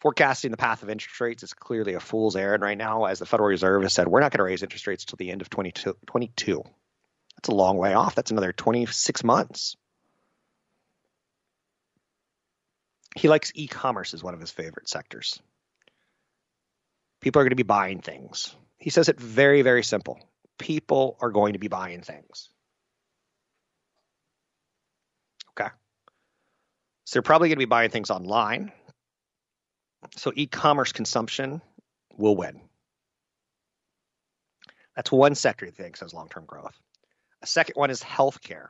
Forecasting 0.00 0.50
the 0.50 0.56
path 0.56 0.82
of 0.82 0.90
interest 0.90 1.20
rates 1.20 1.42
is 1.42 1.54
clearly 1.54 1.94
a 1.94 2.00
fool's 2.00 2.34
errand 2.34 2.62
right 2.62 2.76
now, 2.76 3.04
as 3.04 3.20
the 3.20 3.26
Federal 3.26 3.48
Reserve 3.48 3.82
has 3.82 3.92
said 3.92 4.08
we're 4.08 4.20
not 4.20 4.32
going 4.32 4.38
to 4.38 4.44
raise 4.44 4.62
interest 4.62 4.86
rates 4.86 5.04
till 5.04 5.16
the 5.16 5.30
end 5.30 5.42
of 5.42 5.50
2022. 5.50 6.62
That's 7.36 7.48
a 7.48 7.54
long 7.54 7.76
way 7.78 7.94
off. 7.94 8.14
That's 8.14 8.30
another 8.30 8.52
26 8.52 9.24
months. 9.24 9.76
He 13.16 13.28
likes 13.28 13.52
e 13.54 13.66
commerce 13.66 14.14
as 14.14 14.22
one 14.22 14.34
of 14.34 14.40
his 14.40 14.50
favorite 14.50 14.88
sectors. 14.88 15.40
People 17.20 17.40
are 17.40 17.44
going 17.44 17.50
to 17.50 17.56
be 17.56 17.62
buying 17.62 18.00
things. 18.00 18.54
He 18.78 18.90
says 18.90 19.08
it 19.08 19.20
very, 19.20 19.62
very 19.62 19.82
simple. 19.82 20.18
People 20.58 21.16
are 21.20 21.30
going 21.30 21.52
to 21.52 21.58
be 21.58 21.68
buying 21.68 22.02
things. 22.02 22.50
Okay. 25.50 25.70
So 27.04 27.14
they're 27.14 27.22
probably 27.22 27.48
going 27.48 27.56
to 27.56 27.66
be 27.66 27.66
buying 27.66 27.90
things 27.90 28.10
online. 28.10 28.72
So 30.16 30.32
e 30.34 30.46
commerce 30.46 30.92
consumption 30.92 31.60
will 32.16 32.36
win. 32.36 32.60
That's 34.96 35.12
one 35.12 35.34
sector 35.34 35.66
he 35.66 35.72
thinks 35.72 36.00
has 36.00 36.12
long 36.12 36.28
term 36.28 36.44
growth. 36.44 36.78
A 37.42 37.46
second 37.46 37.74
one 37.76 37.90
is 37.90 38.02
healthcare 38.02 38.68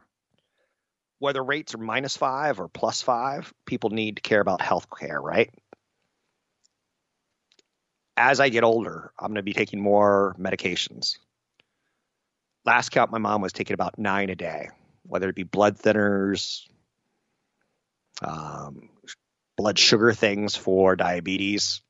whether 1.23 1.45
rates 1.45 1.73
are 1.73 1.79
minus 1.79 2.17
five 2.17 2.59
or 2.59 2.67
plus 2.67 3.01
five, 3.01 3.55
people 3.65 3.91
need 3.91 4.17
to 4.17 4.23
care 4.23 4.41
about 4.41 4.61
health 4.61 4.89
care, 4.99 5.21
right? 5.21 5.55
As 8.17 8.41
I 8.41 8.49
get 8.49 8.65
older, 8.65 9.13
I'm 9.17 9.29
going 9.29 9.37
to 9.37 9.45
be 9.45 9.53
taking 9.53 9.81
more 9.81 10.35
medications. 10.37 11.19
Last 12.65 12.89
count, 12.89 13.13
my 13.13 13.19
mom 13.19 13.41
was 13.41 13.53
taking 13.53 13.75
about 13.75 14.01
nine 14.01 14.31
a 14.31 14.35
day, 14.35 14.71
whether 15.05 15.29
it 15.29 15.37
be 15.37 15.45
blood 15.45 15.79
thinners, 15.79 16.67
um, 18.21 18.89
blood 19.57 19.79
sugar 19.79 20.13
things 20.13 20.57
for 20.57 20.97
diabetes, 20.97 21.83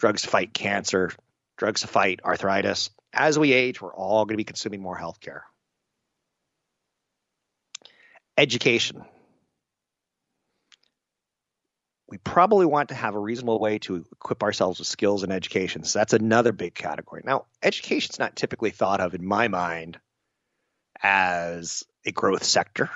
drugs 0.00 0.22
to 0.22 0.28
fight 0.28 0.54
cancer, 0.54 1.10
drugs 1.58 1.82
to 1.82 1.86
fight 1.86 2.20
arthritis. 2.24 2.88
As 3.12 3.38
we 3.38 3.52
age, 3.52 3.82
we're 3.82 3.94
all 3.94 4.24
going 4.24 4.36
to 4.36 4.42
be 4.42 4.44
consuming 4.44 4.80
more 4.80 4.96
health 4.96 5.20
care. 5.20 5.44
Education. 8.36 9.04
We 12.08 12.18
probably 12.18 12.66
want 12.66 12.90
to 12.90 12.94
have 12.94 13.14
a 13.14 13.18
reasonable 13.18 13.58
way 13.58 13.78
to 13.80 14.04
equip 14.12 14.42
ourselves 14.42 14.78
with 14.78 14.88
skills 14.88 15.22
and 15.22 15.32
education. 15.32 15.84
So 15.84 15.98
that's 15.98 16.12
another 16.12 16.52
big 16.52 16.74
category. 16.74 17.22
Now, 17.24 17.46
education's 17.62 18.18
not 18.18 18.36
typically 18.36 18.70
thought 18.70 19.00
of 19.00 19.14
in 19.14 19.24
my 19.24 19.48
mind 19.48 19.98
as 21.02 21.84
a 22.04 22.12
growth 22.12 22.44
sector, 22.44 22.90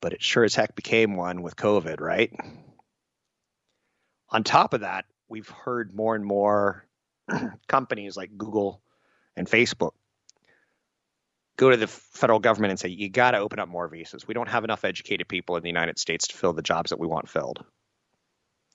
but 0.00 0.12
it 0.12 0.22
sure 0.22 0.44
as 0.44 0.54
heck 0.54 0.74
became 0.74 1.16
one 1.16 1.42
with 1.42 1.54
COVID, 1.54 2.00
right? 2.00 2.32
On 4.30 4.42
top 4.42 4.74
of 4.74 4.80
that, 4.80 5.04
we've 5.28 5.48
heard 5.48 5.94
more 5.94 6.16
and 6.16 6.24
more 6.24 6.84
companies 7.68 8.16
like 8.16 8.36
Google 8.36 8.82
and 9.36 9.46
Facebook 9.48 9.92
go 11.56 11.70
to 11.70 11.76
the 11.76 11.86
federal 11.86 12.38
government 12.38 12.70
and 12.70 12.80
say, 12.80 12.88
you 12.88 13.08
got 13.08 13.32
to 13.32 13.38
open 13.38 13.58
up 13.58 13.68
more 13.68 13.88
visas. 13.88 14.26
We 14.26 14.34
don't 14.34 14.48
have 14.48 14.64
enough 14.64 14.84
educated 14.84 15.28
people 15.28 15.56
in 15.56 15.62
the 15.62 15.68
United 15.68 15.98
States 15.98 16.28
to 16.28 16.36
fill 16.36 16.52
the 16.52 16.62
jobs 16.62 16.90
that 16.90 16.98
we 16.98 17.06
want 17.06 17.28
filled. 17.28 17.64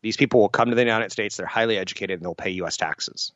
These 0.02 0.18
people 0.18 0.40
will 0.40 0.50
come 0.50 0.70
to 0.70 0.76
the 0.76 0.84
United 0.84 1.12
States, 1.12 1.38
they're 1.38 1.46
highly 1.46 1.78
educated, 1.78 2.20
and 2.20 2.26
they'll 2.26 2.36
pay 2.36 2.52
U.S. 2.52 2.78
taxes. 2.78 3.32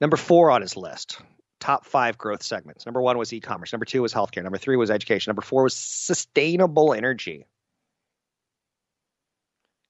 Number 0.00 0.16
four 0.16 0.50
on 0.50 0.62
his 0.62 0.76
list 0.76 1.20
top 1.64 1.86
five 1.86 2.18
growth 2.18 2.42
segments. 2.42 2.84
Number 2.84 3.00
one 3.00 3.16
was 3.16 3.32
e 3.32 3.40
commerce. 3.40 3.72
Number 3.72 3.86
two 3.86 4.02
was 4.02 4.12
healthcare. 4.12 4.42
Number 4.42 4.58
three 4.58 4.76
was 4.76 4.90
education. 4.90 5.30
Number 5.30 5.40
four 5.40 5.62
was 5.62 5.74
sustainable 5.74 6.92
energy. 6.92 7.46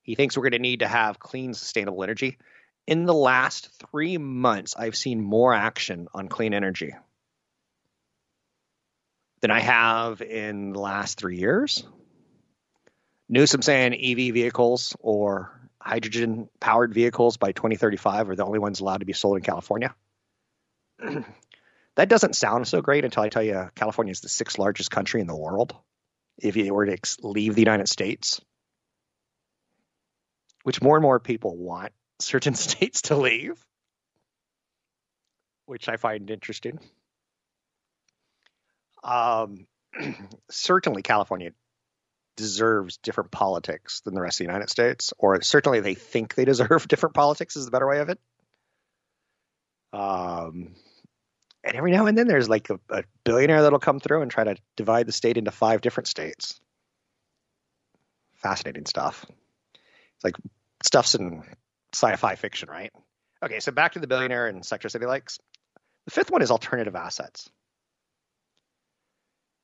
He 0.03 0.14
thinks 0.14 0.37
we're 0.37 0.45
going 0.45 0.53
to 0.53 0.61
need 0.61 0.81
to 0.81 0.87
have 0.87 1.19
clean, 1.19 1.53
sustainable 1.53 2.05
energy 2.05 2.38
in 2.87 3.07
the 3.07 3.14
last 3.14 3.71
three 3.91 4.19
months, 4.19 4.75
I've 4.76 4.97
seen 4.97 5.23
more 5.23 5.55
action 5.55 6.09
on 6.12 6.29
clean 6.29 6.53
energy 6.53 6.95
than 9.41 9.50
I 9.50 9.61
have 9.61 10.21
in 10.21 10.73
the 10.73 10.81
last 10.81 11.19
three 11.19 11.38
years. 11.38 11.85
Newsom 13.29 13.62
saying 13.62 13.95
EV 13.95 14.35
vehicles 14.35 14.97
or 15.00 15.50
hydrogen 15.81 16.49
powered 16.61 16.93
vehicles 16.93 17.37
by 17.37 17.53
2035 17.53 18.31
are 18.31 18.37
the 18.37 18.45
only 18.45 18.59
ones 18.59 18.81
allowed 18.81 18.99
to 18.99 19.07
be 19.07 19.12
sold 19.12 19.37
in 19.37 19.43
California. 19.43 19.95
that 21.95 22.09
doesn't 22.09 22.37
sound 22.37 22.69
so 22.69 22.83
great 22.83 23.05
until 23.05 23.23
I 23.23 23.29
tell 23.29 23.43
you 23.43 23.71
California 23.75 24.12
is 24.12 24.21
the 24.21 24.29
sixth 24.29 24.59
largest 24.59 24.91
country 24.91 25.21
in 25.21 25.26
the 25.26 25.37
world. 25.37 25.75
If 26.38 26.57
you 26.57 26.73
were 26.75 26.87
to 26.87 26.99
leave 27.23 27.55
the 27.55 27.61
United 27.61 27.88
States, 27.88 28.41
which 30.64 30.83
more 30.83 30.97
and 30.97 31.03
more 31.03 31.21
people 31.21 31.57
want 31.57 31.93
certain 32.21 32.54
states 32.54 33.02
to 33.02 33.16
leave, 33.16 33.64
which 35.66 35.88
I 35.88 35.97
find 35.97 36.30
interesting. 36.30 36.78
Um, 39.02 39.66
certainly, 40.50 41.02
California 41.02 41.50
deserves 42.37 42.97
different 42.97 43.30
politics 43.30 44.00
than 44.00 44.14
the 44.14 44.21
rest 44.21 44.40
of 44.40 44.47
the 44.47 44.52
United 44.52 44.71
States, 44.71 45.12
or 45.18 45.40
certainly 45.42 45.80
they 45.80 45.94
think 45.94 46.35
they 46.35 46.44
deserve 46.44 46.88
different 46.88 47.14
politics, 47.14 47.56
is 47.56 47.64
the 47.64 47.71
better 47.71 47.88
way 47.88 48.00
of 48.00 48.09
it. 48.09 48.18
Um, 49.92 50.75
and 51.62 51.76
every 51.76 51.92
now 51.92 52.06
and 52.06 52.18
then 52.18 52.26
there's 52.26 52.49
like 52.49 52.68
a, 52.71 52.80
a 52.90 53.04
billionaire 53.25 53.62
that'll 53.62 53.78
come 53.78 54.00
through 54.00 54.23
and 54.23 54.30
try 54.30 54.44
to 54.44 54.56
divide 54.76 55.06
the 55.06 55.12
state 55.12 55.37
into 55.37 55.50
five 55.50 55.80
different 55.80 56.09
states. 56.09 56.61
Fascinating 58.35 58.87
stuff. 58.87 59.25
It's 60.16 60.25
like 60.25 60.35
stuff's 60.83 61.14
in 61.14 61.44
sci-fi 61.95 62.35
fiction, 62.35 62.69
right? 62.69 62.93
Okay, 63.43 63.61
so 63.61 63.73
back 63.73 63.93
to 63.93 63.99
the 63.99 64.07
billionaire 64.07 64.47
and 64.47 64.65
sectors 64.65 64.93
that 64.93 65.03
he 65.03 65.07
likes. 65.07 65.39
The 66.07 66.11
fifth 66.11 66.31
one 66.31 66.43
is 66.43 66.51
alternative 66.51 66.95
assets. 66.95 67.49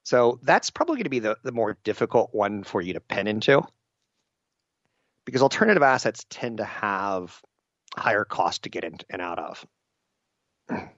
So 0.04 0.38
that's 0.42 0.70
probably 0.70 0.96
going 0.96 1.04
to 1.04 1.10
be 1.10 1.18
the, 1.20 1.36
the 1.44 1.52
more 1.52 1.76
difficult 1.84 2.30
one 2.32 2.64
for 2.64 2.80
you 2.80 2.94
to 2.94 3.00
pen 3.00 3.26
into 3.26 3.62
because 5.24 5.42
alternative 5.42 5.82
assets 5.82 6.24
tend 6.28 6.58
to 6.58 6.64
have 6.64 7.40
higher 7.96 8.24
cost 8.24 8.64
to 8.64 8.68
get 8.68 8.84
in 8.84 8.96
and 9.08 9.22
out 9.22 9.38
of. 9.38 9.66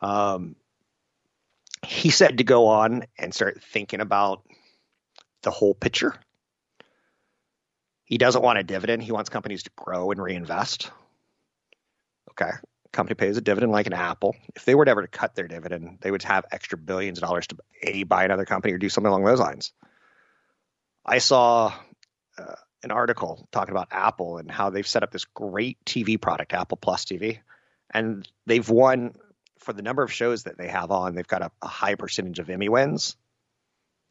Um, 0.00 0.54
he 1.84 2.10
said 2.10 2.38
to 2.38 2.44
go 2.44 2.68
on 2.68 3.02
and 3.18 3.34
start 3.34 3.60
thinking 3.64 4.00
about 4.00 4.44
the 5.42 5.50
whole 5.50 5.74
picture 5.74 6.14
he 8.08 8.16
doesn't 8.16 8.42
want 8.42 8.58
a 8.58 8.62
dividend. 8.62 9.02
He 9.02 9.12
wants 9.12 9.28
companies 9.28 9.64
to 9.64 9.70
grow 9.76 10.10
and 10.10 10.20
reinvest. 10.20 10.90
Okay. 12.30 12.50
Company 12.90 13.14
pays 13.14 13.36
a 13.36 13.42
dividend 13.42 13.70
like 13.70 13.86
an 13.86 13.92
Apple. 13.92 14.34
If 14.56 14.64
they 14.64 14.74
were 14.74 14.86
to 14.86 14.90
ever 14.90 15.02
to 15.02 15.08
cut 15.08 15.34
their 15.34 15.46
dividend, 15.46 15.98
they 16.00 16.10
would 16.10 16.22
have 16.22 16.46
extra 16.50 16.78
billions 16.78 17.18
of 17.18 17.22
dollars 17.22 17.46
to 17.48 17.56
a 17.82 18.04
buy 18.04 18.24
another 18.24 18.46
company 18.46 18.72
or 18.72 18.78
do 18.78 18.88
something 18.88 19.08
along 19.08 19.24
those 19.24 19.40
lines. 19.40 19.72
I 21.04 21.18
saw 21.18 21.74
uh, 22.38 22.54
an 22.82 22.92
article 22.92 23.46
talking 23.52 23.72
about 23.72 23.88
Apple 23.90 24.38
and 24.38 24.50
how 24.50 24.70
they've 24.70 24.88
set 24.88 25.02
up 25.02 25.10
this 25.10 25.26
great 25.26 25.76
TV 25.84 26.18
product, 26.18 26.54
Apple 26.54 26.78
Plus 26.78 27.04
TV, 27.04 27.40
and 27.92 28.26
they've 28.46 28.68
won 28.68 29.16
for 29.58 29.74
the 29.74 29.82
number 29.82 30.02
of 30.02 30.10
shows 30.10 30.44
that 30.44 30.56
they 30.56 30.68
have 30.68 30.90
on. 30.90 31.14
They've 31.14 31.26
got 31.26 31.42
a, 31.42 31.50
a 31.60 31.68
high 31.68 31.94
percentage 31.94 32.38
of 32.38 32.48
Emmy 32.48 32.70
wins 32.70 33.16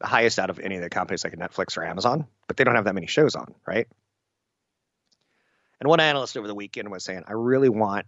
the 0.00 0.06
highest 0.06 0.38
out 0.38 0.50
of 0.50 0.58
any 0.58 0.76
of 0.76 0.82
the 0.82 0.90
companies 0.90 1.24
like 1.24 1.36
Netflix 1.36 1.76
or 1.76 1.84
Amazon, 1.84 2.26
but 2.46 2.56
they 2.56 2.64
don't 2.64 2.76
have 2.76 2.84
that 2.84 2.94
many 2.94 3.06
shows 3.06 3.34
on, 3.34 3.54
right? 3.66 3.88
And 5.80 5.88
one 5.88 6.00
analyst 6.00 6.36
over 6.36 6.46
the 6.46 6.54
weekend 6.54 6.90
was 6.90 7.04
saying, 7.04 7.24
I 7.26 7.32
really 7.32 7.68
want 7.68 8.06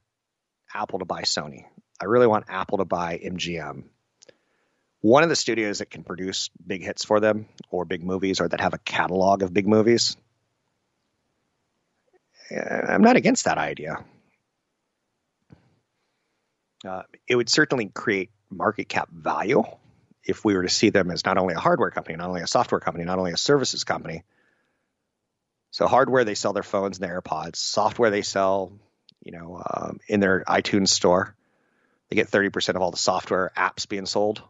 Apple 0.75 1.01
to 1.01 1.05
buy 1.05 1.23
Sony. 1.23 1.65
I 2.01 2.07
really 2.07 2.27
want 2.27 2.47
Apple 2.49 2.79
to 2.79 2.85
buy 2.85 3.19
MGM. 3.19 3.85
one 5.03 5.23
of 5.23 5.29
the 5.29 5.37
studios 5.37 5.79
that 5.79 5.91
can 5.91 6.05
produce 6.05 6.51
big 6.67 6.83
hits 6.83 7.05
for 7.05 7.21
them 7.21 7.47
or 7.71 7.85
big 7.85 8.05
movies 8.05 8.41
or 8.41 8.49
that 8.49 8.61
have 8.61 8.75
a 8.75 8.79
catalog 8.79 9.43
of 9.43 9.53
big 9.53 9.67
movies. 9.67 10.17
I'm 12.51 13.03
not 13.03 13.17
against 13.17 13.45
that 13.45 13.59
idea. 13.59 14.05
Uh, 16.85 17.03
it 17.29 17.37
would 17.37 17.49
certainly 17.49 17.91
create 17.93 18.31
market 18.51 18.89
cap 18.89 19.09
value 19.11 19.63
if 20.25 20.45
we 20.45 20.55
were 20.55 20.63
to 20.63 20.69
see 20.69 20.91
them 20.91 21.11
as 21.11 21.25
not 21.25 21.39
only 21.39 21.55
a 21.55 21.59
hardware 21.59 21.91
company, 21.91 22.17
not 22.17 22.29
only 22.29 22.43
a 22.43 22.47
software 22.47 22.81
company, 22.81 23.05
not 23.05 23.19
only 23.19 23.33
a 23.33 23.37
services 23.37 23.85
company. 23.85 24.25
So 25.71 25.87
hardware, 25.87 26.25
they 26.25 26.35
sell 26.35 26.53
their 26.53 26.63
phones 26.63 26.99
and 26.99 27.09
their 27.09 27.21
AirPods. 27.21 27.57
Software, 27.57 28.11
they 28.11 28.23
sell, 28.23 28.73
you 29.23 29.33
know, 29.33 29.63
um, 29.65 29.99
in 30.09 30.21
their 30.21 30.45
iTunes 30.45 30.89
store. 30.89 31.35
They 32.09 32.17
get 32.17 32.29
30% 32.29 32.75
of 32.75 32.83
all 32.83 32.91
the 32.91 32.97
software 32.97 33.53
apps 33.57 33.89
being 33.89 34.07
sold. 34.07 34.43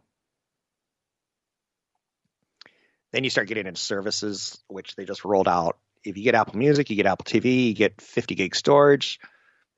Then 3.13 3.25
you 3.25 3.31
start 3.31 3.49
getting 3.49 3.67
into 3.67 3.81
services, 3.81 4.63
which 4.69 4.97
they 4.97 5.05
just 5.05 5.25
rolled 5.25 5.49
out. 5.49 5.79
If 6.05 6.17
you 6.17 6.25
get 6.25 6.35
Apple 6.35 6.57
Music, 6.57 6.89
you 6.89 6.97
get 6.97 7.07
Apple 7.07 7.25
TV, 7.25 7.69
you 7.69 7.75
get 7.75 8.01
50 8.01 8.35
gig 8.35 8.55
storage. 8.55 9.21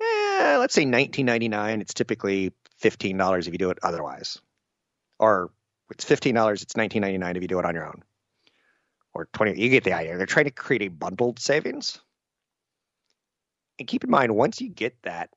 Eh, 0.00 0.56
let's 0.58 0.75
say 0.75 0.84
19.99. 0.84 1.80
It's 1.80 1.94
typically 1.94 2.52
$15 2.82 3.38
if 3.40 3.52
you 3.52 3.58
do 3.58 3.70
it 3.70 3.78
otherwise, 3.82 4.38
or 5.18 5.50
it's 5.92 6.04
$15. 6.04 6.62
It's 6.62 6.75
19.99 6.75 7.37
if 7.37 7.42
you 7.42 7.49
do 7.49 7.58
it 7.58 7.64
on 7.64 7.75
your 7.75 7.87
own, 7.87 8.02
or 9.14 9.28
20. 9.32 9.61
You 9.61 9.68
get 9.68 9.84
the 9.84 9.92
idea. 9.92 10.16
They're 10.16 10.26
trying 10.26 10.46
to 10.46 10.50
create 10.50 10.82
a 10.82 10.88
bundled 10.88 11.38
savings. 11.38 12.00
And 13.78 13.88
keep 13.88 14.04
in 14.04 14.11
mind, 14.11 14.34
once 14.34 14.61
you 14.61 14.68
get 14.68 14.96
that 15.02 15.30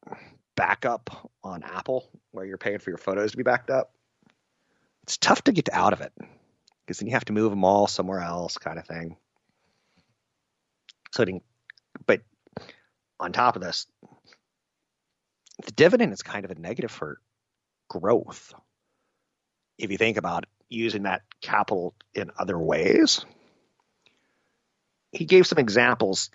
backup 0.55 1.31
on 1.43 1.63
Apple, 1.63 2.09
where 2.31 2.45
you're 2.45 2.57
paying 2.57 2.79
for 2.79 2.89
your 2.89 2.97
photos 2.97 3.31
to 3.31 3.37
be 3.37 3.43
backed 3.43 3.69
up, 3.69 3.93
it's 5.03 5.17
tough 5.17 5.43
to 5.43 5.51
get 5.51 5.69
out 5.71 5.93
of 5.93 6.01
it 6.01 6.13
because 6.85 6.99
then 6.99 7.07
you 7.07 7.13
have 7.13 7.25
to 7.25 7.33
move 7.33 7.49
them 7.49 7.63
all 7.63 7.87
somewhere 7.87 8.19
else, 8.19 8.57
kind 8.57 8.79
of 8.79 8.85
thing. 8.85 9.17
So, 11.11 11.23
it, 11.23 11.43
but 12.05 12.21
on 13.19 13.31
top 13.31 13.55
of 13.55 13.61
this, 13.61 13.87
the 15.65 15.71
dividend 15.71 16.13
is 16.13 16.21
kind 16.21 16.45
of 16.45 16.51
a 16.51 16.55
negative 16.55 16.91
for 16.91 17.19
growth. 17.89 18.53
If 19.77 19.91
you 19.91 19.97
think 19.97 20.17
about 20.17 20.45
using 20.69 21.03
that 21.03 21.21
capital 21.41 21.95
in 22.13 22.31
other 22.37 22.57
ways, 22.57 23.25
he 25.11 25.25
gave 25.25 25.47
some 25.47 25.57
examples 25.57 26.29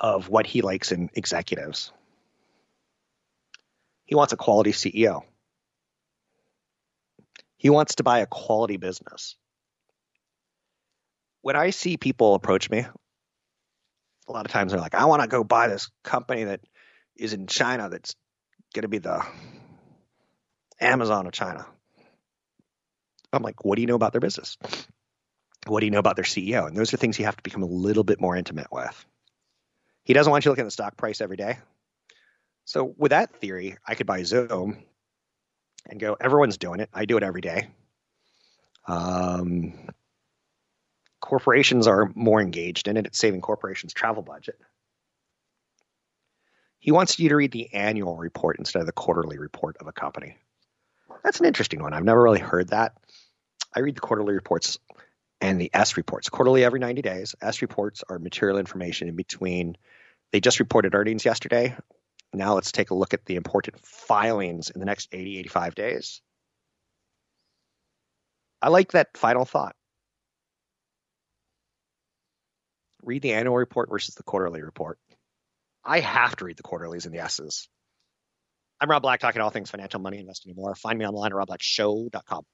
of 0.00 0.28
what 0.28 0.46
he 0.46 0.62
likes 0.62 0.92
in 0.92 1.10
executives. 1.14 1.92
He 4.06 4.14
wants 4.14 4.32
a 4.32 4.36
quality 4.36 4.72
CEO. 4.72 5.22
He 7.58 7.70
wants 7.70 7.96
to 7.96 8.02
buy 8.02 8.20
a 8.20 8.26
quality 8.26 8.76
business. 8.76 9.36
When 11.42 11.56
I 11.56 11.70
see 11.70 11.96
people 11.96 12.34
approach 12.34 12.70
me, 12.70 12.86
a 14.28 14.32
lot 14.32 14.46
of 14.46 14.52
times 14.52 14.72
they're 14.72 14.80
like, 14.80 14.94
I 14.94 15.06
want 15.06 15.22
to 15.22 15.28
go 15.28 15.44
buy 15.44 15.68
this 15.68 15.90
company 16.04 16.44
that 16.44 16.60
is 17.16 17.32
in 17.32 17.46
China 17.46 17.88
that's 17.88 18.14
going 18.74 18.82
to 18.82 18.88
be 18.88 18.98
the 18.98 19.24
Amazon 20.80 21.26
of 21.26 21.32
China. 21.32 21.66
I'm 23.32 23.42
like, 23.42 23.64
what 23.64 23.76
do 23.76 23.82
you 23.82 23.86
know 23.88 23.94
about 23.94 24.12
their 24.12 24.20
business? 24.20 24.56
What 25.66 25.80
do 25.80 25.86
you 25.86 25.90
know 25.90 25.98
about 25.98 26.16
their 26.16 26.24
CEO? 26.24 26.66
And 26.66 26.76
those 26.76 26.94
are 26.94 26.96
things 26.96 27.18
you 27.18 27.26
have 27.26 27.36
to 27.36 27.42
become 27.42 27.62
a 27.62 27.66
little 27.66 28.04
bit 28.04 28.20
more 28.20 28.36
intimate 28.36 28.68
with. 28.72 29.04
He 30.04 30.14
doesn't 30.14 30.30
want 30.30 30.44
you 30.44 30.50
looking 30.50 30.62
at 30.62 30.66
the 30.66 30.70
stock 30.70 30.96
price 30.96 31.20
every 31.20 31.36
day. 31.36 31.58
So 32.64 32.94
with 32.96 33.10
that 33.10 33.34
theory, 33.36 33.76
I 33.86 33.94
could 33.94 34.06
buy 34.06 34.22
Zoom 34.22 34.78
and 35.86 36.00
go, 36.00 36.16
everyone's 36.18 36.58
doing 36.58 36.80
it. 36.80 36.88
I 36.92 37.04
do 37.04 37.16
it 37.16 37.22
every 37.22 37.40
day. 37.40 37.68
Um, 38.86 39.74
corporations 41.20 41.86
are 41.86 42.10
more 42.14 42.40
engaged 42.40 42.88
in 42.88 42.96
it. 42.96 43.06
It's 43.06 43.18
saving 43.18 43.42
corporations 43.42 43.92
travel 43.92 44.22
budget. 44.22 44.58
He 46.78 46.92
wants 46.92 47.18
you 47.18 47.28
to 47.30 47.36
read 47.36 47.52
the 47.52 47.74
annual 47.74 48.16
report 48.16 48.58
instead 48.58 48.80
of 48.80 48.86
the 48.86 48.92
quarterly 48.92 49.38
report 49.38 49.76
of 49.78 49.88
a 49.88 49.92
company. 49.92 50.36
That's 51.24 51.40
an 51.40 51.46
interesting 51.46 51.82
one. 51.82 51.92
I've 51.92 52.04
never 52.04 52.22
really 52.22 52.40
heard 52.40 52.68
that. 52.68 52.92
I 53.74 53.80
read 53.80 53.96
the 53.96 54.00
quarterly 54.00 54.34
reports 54.34 54.78
and 55.40 55.60
the 55.60 55.70
S 55.72 55.96
reports. 55.96 56.28
Quarterly 56.28 56.64
every 56.64 56.80
90 56.80 57.02
days. 57.02 57.34
S 57.40 57.62
reports 57.62 58.02
are 58.08 58.18
material 58.18 58.58
information 58.58 59.08
in 59.08 59.16
between. 59.16 59.76
They 60.32 60.40
just 60.40 60.60
reported 60.60 60.94
earnings 60.94 61.24
yesterday. 61.24 61.76
Now 62.32 62.54
let's 62.54 62.72
take 62.72 62.90
a 62.90 62.94
look 62.94 63.14
at 63.14 63.24
the 63.24 63.36
important 63.36 63.78
filings 63.84 64.70
in 64.70 64.80
the 64.80 64.86
next 64.86 65.08
80, 65.12 65.38
85 65.38 65.74
days. 65.74 66.20
I 68.60 68.68
like 68.68 68.92
that 68.92 69.16
final 69.16 69.44
thought. 69.44 69.76
Read 73.02 73.22
the 73.22 73.32
annual 73.34 73.56
report 73.56 73.88
versus 73.88 74.16
the 74.16 74.24
quarterly 74.24 74.60
report. 74.60 74.98
I 75.84 76.00
have 76.00 76.36
to 76.36 76.44
read 76.44 76.56
the 76.56 76.64
quarterlies 76.64 77.06
and 77.06 77.14
the 77.14 77.20
S's. 77.20 77.68
I'm 78.80 78.90
Rob 78.90 79.02
Black, 79.02 79.20
talking 79.20 79.40
all 79.40 79.50
things 79.50 79.70
financial, 79.70 80.00
money, 80.00 80.18
investing, 80.18 80.50
and 80.50 80.56
more. 80.56 80.74
Find 80.74 80.98
me 80.98 81.06
online 81.06 81.32
at 81.32 81.36
robblackshow.com. 81.36 82.44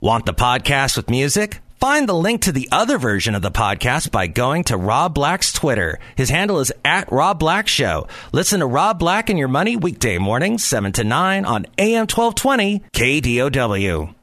Want 0.00 0.26
the 0.26 0.34
podcast 0.34 0.96
with 0.96 1.10
music? 1.10 1.60
Find 1.78 2.08
the 2.08 2.14
link 2.14 2.42
to 2.42 2.52
the 2.52 2.68
other 2.72 2.98
version 2.98 3.34
of 3.34 3.42
the 3.42 3.50
podcast 3.50 4.10
by 4.10 4.26
going 4.26 4.64
to 4.64 4.76
Rob 4.76 5.14
Black's 5.14 5.52
Twitter. 5.52 5.98
His 6.16 6.30
handle 6.30 6.58
is 6.58 6.72
at 6.84 7.10
Rob 7.12 7.38
Black 7.38 7.68
Show. 7.68 8.06
Listen 8.32 8.60
to 8.60 8.66
Rob 8.66 8.98
Black 8.98 9.30
and 9.30 9.38
Your 9.38 9.48
Money 9.48 9.76
weekday 9.76 10.18
mornings, 10.18 10.64
7 10.64 10.92
to 10.92 11.04
9 11.04 11.44
on 11.44 11.66
AM 11.78 12.06
1220 12.06 12.82
KDOW. 12.92 14.14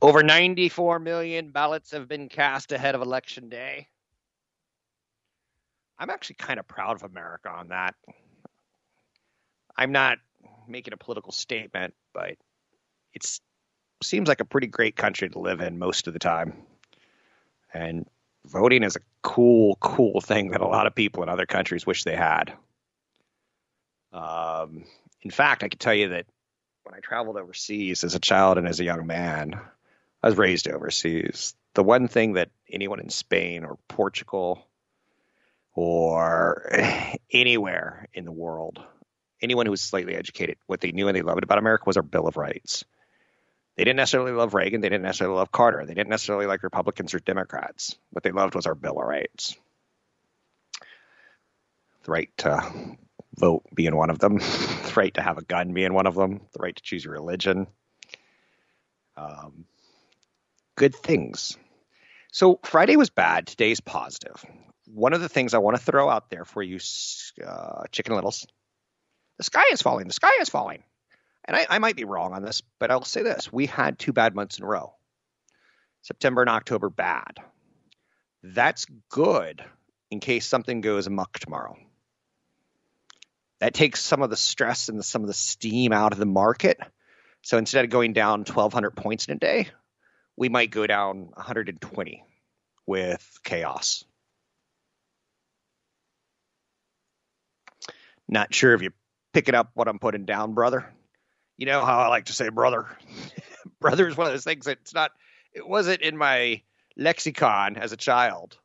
Over 0.00 0.22
94 0.22 0.98
million 0.98 1.50
ballots 1.50 1.92
have 1.92 2.08
been 2.08 2.28
cast 2.28 2.72
ahead 2.72 2.94
of 2.94 3.02
Election 3.02 3.48
Day. 3.48 3.88
I'm 5.98 6.10
actually 6.10 6.36
kind 6.36 6.58
of 6.58 6.66
proud 6.66 6.96
of 6.96 7.04
America 7.04 7.48
on 7.48 7.68
that. 7.68 7.94
I'm 9.76 9.92
not 9.92 10.18
making 10.68 10.92
a 10.92 10.96
political 10.96 11.32
statement, 11.32 11.94
but 12.12 12.36
it 13.12 13.40
seems 14.02 14.28
like 14.28 14.40
a 14.40 14.44
pretty 14.44 14.66
great 14.66 14.96
country 14.96 15.28
to 15.28 15.38
live 15.38 15.60
in 15.60 15.78
most 15.78 16.06
of 16.06 16.12
the 16.12 16.18
time. 16.18 16.54
And 17.72 18.06
voting 18.44 18.82
is 18.82 18.96
a 18.96 19.00
cool, 19.22 19.76
cool 19.80 20.20
thing 20.20 20.50
that 20.50 20.60
a 20.60 20.66
lot 20.66 20.86
of 20.86 20.94
people 20.94 21.22
in 21.22 21.28
other 21.28 21.46
countries 21.46 21.86
wish 21.86 22.04
they 22.04 22.16
had. 22.16 22.52
Um, 24.12 24.84
in 25.22 25.30
fact, 25.30 25.62
I 25.62 25.68
can 25.68 25.78
tell 25.78 25.94
you 25.94 26.10
that 26.10 26.26
when 26.84 26.94
I 26.94 27.00
traveled 27.00 27.36
overseas 27.36 28.04
as 28.04 28.14
a 28.14 28.20
child 28.20 28.58
and 28.58 28.66
as 28.66 28.80
a 28.80 28.84
young 28.84 29.06
man, 29.06 29.58
I 30.22 30.28
was 30.28 30.36
raised 30.36 30.68
overseas. 30.68 31.54
The 31.74 31.82
one 31.82 32.08
thing 32.08 32.34
that 32.34 32.50
anyone 32.70 33.00
in 33.00 33.08
Spain 33.08 33.64
or 33.64 33.78
Portugal 33.88 34.66
or 35.74 36.70
anywhere 37.32 38.08
in 38.12 38.24
the 38.24 38.32
world, 38.32 38.80
anyone 39.42 39.66
who 39.66 39.72
was 39.72 39.80
slightly 39.80 40.14
educated, 40.14 40.56
what 40.66 40.80
they 40.80 40.92
knew 40.92 41.08
and 41.08 41.16
they 41.16 41.22
loved 41.22 41.42
about 41.42 41.58
America 41.58 41.84
was 41.86 41.96
our 41.96 42.02
Bill 42.02 42.26
of 42.26 42.36
Rights. 42.36 42.84
They 43.76 43.84
didn't 43.84 43.96
necessarily 43.96 44.32
love 44.32 44.54
Reagan. 44.54 44.80
They 44.80 44.88
didn't 44.88 45.04
necessarily 45.04 45.36
love 45.36 45.50
Carter. 45.50 45.84
They 45.86 45.94
didn't 45.94 46.10
necessarily 46.10 46.46
like 46.46 46.62
Republicans 46.62 47.14
or 47.14 47.20
Democrats. 47.20 47.96
What 48.10 48.22
they 48.22 48.30
loved 48.30 48.54
was 48.54 48.66
our 48.66 48.74
Bill 48.74 49.00
of 49.00 49.06
Rights. 49.06 49.56
The 52.04 52.10
right 52.10 52.30
to 52.38 52.96
vote 53.36 53.62
being 53.74 53.96
one 53.96 54.10
of 54.10 54.18
them, 54.18 54.38
the 54.38 54.92
right 54.96 55.14
to 55.14 55.22
have 55.22 55.38
a 55.38 55.42
gun 55.42 55.72
being 55.72 55.94
one 55.94 56.06
of 56.06 56.14
them, 56.14 56.40
the 56.52 56.60
right 56.60 56.76
to 56.76 56.82
choose 56.82 57.04
your 57.04 57.14
religion. 57.14 57.66
Um, 59.16 59.64
good 60.76 60.94
things. 60.94 61.56
So 62.30 62.60
Friday 62.64 62.96
was 62.96 63.10
bad. 63.10 63.46
Today's 63.46 63.80
positive. 63.80 64.44
one 64.86 65.12
of 65.14 65.20
the 65.20 65.28
things 65.28 65.54
I 65.54 65.58
want 65.58 65.76
to 65.76 65.82
throw 65.82 66.10
out 66.10 66.28
there 66.28 66.44
for 66.44 66.62
you, 66.62 66.78
uh, 67.46 67.84
chicken 67.90 68.14
littles, 68.14 68.46
the 69.42 69.46
sky 69.46 69.64
is 69.72 69.82
falling. 69.82 70.06
The 70.06 70.12
sky 70.12 70.30
is 70.40 70.48
falling. 70.48 70.84
And 71.44 71.56
I, 71.56 71.66
I 71.68 71.78
might 71.80 71.96
be 71.96 72.04
wrong 72.04 72.32
on 72.32 72.44
this, 72.44 72.62
but 72.78 72.92
I'll 72.92 73.04
say 73.04 73.24
this: 73.24 73.52
we 73.52 73.66
had 73.66 73.98
two 73.98 74.12
bad 74.12 74.36
months 74.36 74.58
in 74.58 74.64
a 74.64 74.68
row. 74.68 74.94
September 76.02 76.42
and 76.42 76.50
October 76.50 76.88
bad. 76.88 77.38
That's 78.44 78.86
good 79.10 79.64
in 80.12 80.20
case 80.20 80.46
something 80.46 80.80
goes 80.80 81.08
amok 81.08 81.40
tomorrow. 81.40 81.76
That 83.58 83.74
takes 83.74 84.00
some 84.00 84.22
of 84.22 84.30
the 84.30 84.36
stress 84.36 84.88
and 84.88 84.96
the, 84.96 85.02
some 85.02 85.22
of 85.22 85.28
the 85.28 85.34
steam 85.34 85.92
out 85.92 86.12
of 86.12 86.18
the 86.18 86.26
market. 86.26 86.78
So 87.42 87.58
instead 87.58 87.84
of 87.84 87.90
going 87.90 88.12
down 88.12 88.40
1,200 88.40 88.92
points 88.92 89.26
in 89.26 89.34
a 89.34 89.38
day, 89.38 89.68
we 90.36 90.48
might 90.48 90.70
go 90.70 90.86
down 90.86 91.30
120 91.34 92.24
with 92.86 93.38
chaos. 93.42 94.04
Not 98.28 98.54
sure 98.54 98.74
if 98.74 98.82
you 98.82 98.92
picking 99.32 99.54
up 99.54 99.70
what 99.74 99.88
I'm 99.88 99.98
putting 99.98 100.24
down, 100.24 100.54
brother. 100.54 100.92
You 101.56 101.66
know 101.66 101.84
how 101.84 101.98
I 101.98 102.08
like 102.08 102.26
to 102.26 102.32
say 102.32 102.48
brother. 102.48 102.86
brother 103.80 104.08
is 104.08 104.16
one 104.16 104.26
of 104.26 104.32
those 104.32 104.44
things 104.44 104.64
that's 104.66 104.94
not, 104.94 105.12
it 105.52 105.66
wasn't 105.66 106.00
in 106.00 106.16
my 106.16 106.62
lexicon 106.96 107.76
as 107.76 107.92
a 107.92 107.96
child. 107.96 108.58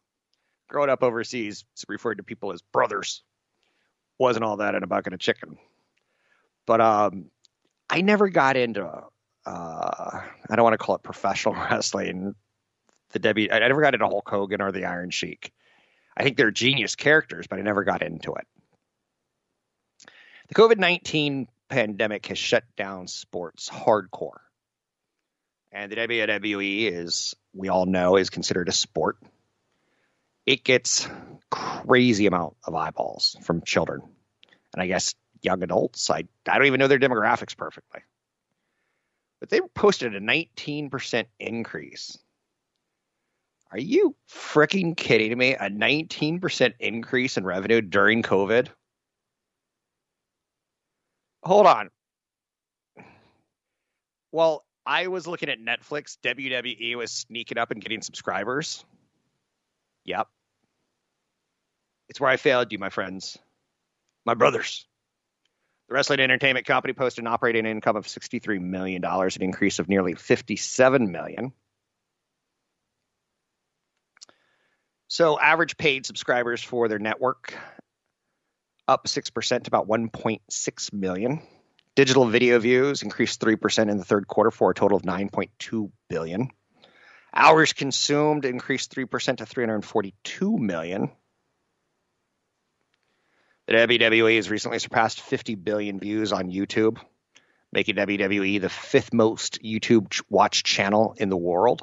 Growing 0.70 0.90
up 0.90 1.04
overseas, 1.04 1.66
referred 1.88 2.16
to 2.16 2.24
people 2.24 2.52
as 2.52 2.62
brothers. 2.62 3.24
Wasn't 4.20 4.44
all 4.44 4.58
that 4.58 4.76
in 4.76 4.84
a 4.84 4.88
bucket 4.88 5.14
of 5.14 5.20
chicken. 5.20 5.58
But 6.66 6.82
um, 6.82 7.32
I 7.90 8.02
never 8.02 8.30
got 8.30 8.58
into. 8.58 8.86
Uh, 9.46 10.22
I 10.50 10.56
don't 10.56 10.64
want 10.64 10.74
to 10.74 10.78
call 10.78 10.96
it 10.96 11.04
professional 11.04 11.56
wrestling. 11.72 12.36
The 13.12 13.20
W. 13.20 13.48
I 13.50 13.60
never 13.60 13.82
got 13.82 13.94
into 13.94 14.08
Hulk 14.08 14.28
Hogan 14.30 14.62
or 14.62 14.74
the 14.74 14.86
Iron 14.86 15.10
Sheik. 15.10 15.54
I 16.18 16.24
think 16.24 16.36
they're 16.36 16.52
genius 16.52 16.96
characters, 16.96 17.48
but 17.48 17.60
I 17.60 17.62
never 17.62 17.84
got 17.84 18.02
into 18.02 18.34
it. 18.34 18.46
The 20.48 20.56
COVID 20.56 20.78
19 20.78 21.48
pandemic 21.70 22.26
has 22.28 22.38
shut 22.38 22.64
down 22.76 23.08
sports 23.08 23.70
hardcore. 23.70 24.40
And 25.72 25.92
the 25.92 25.98
WWE 25.98 26.92
is, 26.92 27.36
we 27.54 27.68
all 27.70 27.86
know, 27.86 28.16
is 28.16 28.30
considered 28.30 28.70
a 28.70 28.72
sport. 28.72 29.18
It 30.46 30.64
gets 30.64 31.08
crazy 31.52 32.26
amount 32.26 32.56
of 32.64 32.74
eyeballs 32.74 33.36
from 33.44 33.62
children. 33.62 34.02
And 34.74 34.82
I 34.82 34.88
guess 34.88 35.14
young 35.42 35.62
adults. 35.64 36.10
I, 36.10 36.24
I 36.48 36.58
don't 36.58 36.68
even 36.68 36.80
know 36.80 36.88
their 36.88 37.00
demographics 37.00 37.56
perfectly. 37.56 38.02
But 39.40 39.50
they 39.50 39.60
posted 39.76 40.16
a 40.16 40.20
19% 40.20 41.26
increase. 41.40 42.18
Are 43.72 43.80
you 43.80 44.16
freaking 44.30 44.96
kidding 44.96 45.38
me? 45.38 45.54
A 45.54 45.70
19% 45.70 46.74
increase 46.80 47.38
in 47.38 47.46
revenue 47.46 47.82
during 47.82 48.24
COVID? 48.24 48.70
Hold 51.44 51.68
on. 51.68 51.90
Well, 54.32 54.66
I 54.86 55.08
was 55.08 55.28
looking 55.28 55.50
at 55.50 55.60
Netflix. 55.60 56.18
WWE 56.24 56.96
was 56.96 57.12
sneaking 57.12 57.58
up 57.58 57.72
and 57.72 57.82
getting 57.82 58.02
subscribers. 58.02 58.86
Yep. 60.06 60.28
It's 62.10 62.20
where 62.20 62.30
I 62.30 62.38
failed 62.38 62.72
you, 62.72 62.80
my 62.80 62.90
friends. 62.90 63.38
My 64.26 64.34
brothers. 64.34 64.86
The 65.88 65.94
wrestling 65.94 66.20
entertainment 66.20 66.66
company 66.66 66.94
posted 66.94 67.24
an 67.24 67.28
operating 67.28 67.66
income 67.66 67.96
of 67.96 68.08
$63 68.08 68.62
million, 68.62 69.04
an 69.04 69.30
increase 69.40 69.80
of 69.80 69.88
nearly 69.88 70.16
57 70.16 71.12
million. 71.12 71.54
So, 75.10 75.40
average 75.40 75.78
paid 75.78 76.06
subscribers 76.06 76.62
for 76.62 76.90
their 76.90 77.00
network 77.00 77.54
up 78.88 79.06
6% 79.06 79.64
to 79.64 79.68
about 79.68 79.88
1.6 79.88 80.94
million. 80.94 81.42
Digital 81.96 82.26
video 82.26 82.60
views 82.60 83.02
increased 83.02 83.42
3% 83.42 83.90
in 83.90 83.98
the 83.98 84.06
third 84.06 84.28
quarter 84.28 84.52
for 84.52 84.72
a 84.72 84.74
total 84.76 84.98
of 84.98 85.04
9.2 85.04 85.92
billion. 86.10 86.50
Hours 87.34 87.74
consumed 87.74 88.46
increased 88.46 88.96
3% 88.96 89.38
to 89.38 89.46
342 89.46 90.58
million. 90.58 91.12
The 93.68 93.74
WWE 93.74 94.38
has 94.38 94.50
recently 94.50 94.80
surpassed 94.80 95.20
50 95.20 95.56
billion 95.56 96.00
views 96.00 96.32
on 96.32 96.50
YouTube, 96.50 97.00
making 97.74 97.96
WWE 97.96 98.62
the 98.62 98.70
fifth 98.70 99.14
most 99.14 99.62
YouTube 99.62 100.22
watched 100.30 100.66
channel 100.66 101.16
in 101.18 101.30
the 101.30 101.38
world. 101.38 101.82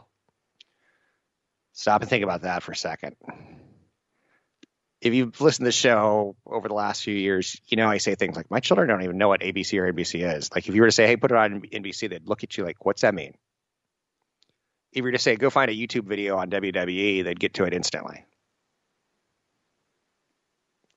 Stop 1.72 2.00
and 2.00 2.08
think 2.08 2.24
about 2.24 2.42
that 2.42 2.62
for 2.62 2.72
a 2.72 2.76
second. 2.76 3.16
If 5.04 5.14
you've 5.14 5.40
listened 5.40 5.64
to 5.64 5.68
the 5.68 5.72
show 5.72 6.34
over 6.46 6.66
the 6.66 6.74
last 6.74 7.04
few 7.04 7.14
years, 7.14 7.60
you 7.68 7.76
know 7.76 7.88
I 7.88 7.98
say 7.98 8.14
things 8.14 8.36
like, 8.36 8.50
my 8.50 8.60
children 8.60 8.88
don't 8.88 9.02
even 9.02 9.18
know 9.18 9.28
what 9.28 9.42
ABC 9.42 9.78
or 9.78 9.92
NBC 9.92 10.36
is. 10.36 10.50
Like, 10.52 10.68
if 10.68 10.74
you 10.74 10.80
were 10.80 10.88
to 10.88 10.92
say, 10.92 11.06
hey, 11.06 11.16
put 11.16 11.30
it 11.30 11.36
on 11.36 11.60
NBC, 11.60 12.10
they'd 12.10 12.26
look 12.26 12.42
at 12.42 12.56
you 12.56 12.64
like, 12.64 12.84
what's 12.84 13.02
that 13.02 13.14
mean? 13.14 13.34
If 14.92 14.98
you 14.98 15.02
were 15.04 15.12
to 15.12 15.18
say, 15.18 15.36
go 15.36 15.50
find 15.50 15.70
a 15.70 15.74
YouTube 15.74 16.04
video 16.04 16.36
on 16.38 16.50
WWE, 16.50 17.22
they'd 17.22 17.38
get 17.38 17.54
to 17.54 17.64
it 17.64 17.74
instantly 17.74 18.24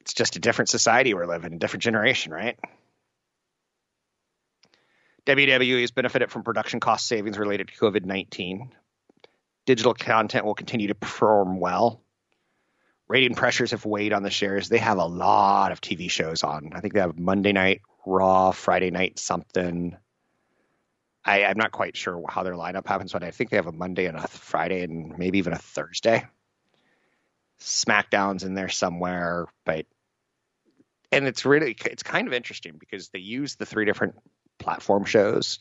it's 0.07 0.13
just 0.13 0.37
a 0.37 0.39
different 0.39 0.69
society 0.69 1.13
we're 1.13 1.25
living, 1.25 1.51
in, 1.51 1.57
a 1.57 1.59
different 1.59 1.83
generation, 1.83 2.31
right? 2.31 2.57
WWE 5.25 5.81
has 5.81 5.91
benefited 5.91 6.31
from 6.31 6.43
production 6.43 6.79
cost 6.79 7.07
savings 7.07 7.37
related 7.37 7.67
to 7.67 7.73
COVID 7.73 8.05
19. 8.05 8.73
Digital 9.65 9.93
content 9.93 10.45
will 10.45 10.55
continue 10.55 10.87
to 10.87 10.95
perform 10.95 11.59
well. 11.59 12.01
Rating 13.07 13.35
pressures 13.35 13.71
have 13.71 13.85
weighed 13.85 14.11
on 14.11 14.23
the 14.23 14.29
shares. 14.29 14.67
They 14.67 14.79
have 14.79 14.97
a 14.97 15.05
lot 15.05 15.71
of 15.71 15.79
TV 15.79 16.09
shows 16.11 16.43
on. 16.43 16.71
I 16.73 16.81
think 16.81 16.93
they 16.93 16.99
have 16.99 17.17
Monday 17.17 17.53
Night 17.53 17.81
Raw, 18.05 18.51
Friday 18.51 18.91
Night 18.91 19.17
something. 19.17 19.95
I, 21.23 21.39
am 21.39 21.57
not 21.57 21.71
quite 21.71 21.95
sure 21.95 22.23
how 22.27 22.43
their 22.43 22.53
lineup 22.53 22.87
happens, 22.87 23.13
but 23.13 23.23
I 23.23 23.31
think 23.31 23.49
they 23.49 23.57
have 23.57 23.67
a 23.67 23.71
Monday 23.71 24.05
and 24.05 24.17
a 24.17 24.27
Friday 24.27 24.81
and 24.83 25.17
maybe 25.17 25.37
even 25.37 25.53
a 25.53 25.57
Thursday. 25.57 26.25
SmackDown's 27.59 28.43
in 28.43 28.53
there 28.53 28.69
somewhere, 28.69 29.47
but 29.65 29.85
and 31.11 31.27
it's 31.27 31.45
really 31.45 31.75
it's 31.85 32.03
kind 32.03 32.27
of 32.27 32.33
interesting 32.33 32.75
because 32.77 33.09
they 33.09 33.19
use 33.19 33.55
the 33.55 33.65
three 33.65 33.85
different 33.85 34.15
platform 34.59 35.05
shows 35.05 35.59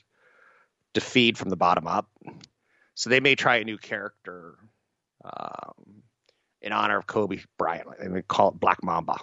to 0.95 1.01
feed 1.01 1.39
from 1.39 1.51
the 1.51 1.57
bottom 1.57 1.87
up. 1.87 2.09
So 2.95 3.11
they 3.11 3.21
may 3.21 3.35
try 3.35 3.57
a 3.57 3.65
new 3.65 3.79
character 3.79 4.57
um, 5.25 6.03
in 6.67 6.73
honor 6.73 6.99
of 6.99 7.07
Kobe 7.07 7.39
Bryant, 7.57 7.87
and 8.01 8.15
they 8.15 8.23
call 8.23 8.49
it 8.49 8.59
Black 8.59 8.83
Mamba. 8.83 9.19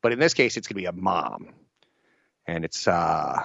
But 0.00 0.12
in 0.12 0.18
this 0.18 0.32
case, 0.32 0.56
it's 0.56 0.66
going 0.66 0.82
to 0.82 0.82
be 0.82 0.86
a 0.86 0.92
mom, 0.92 1.50
and 2.46 2.64
it's 2.64 2.88
uh, 2.88 3.42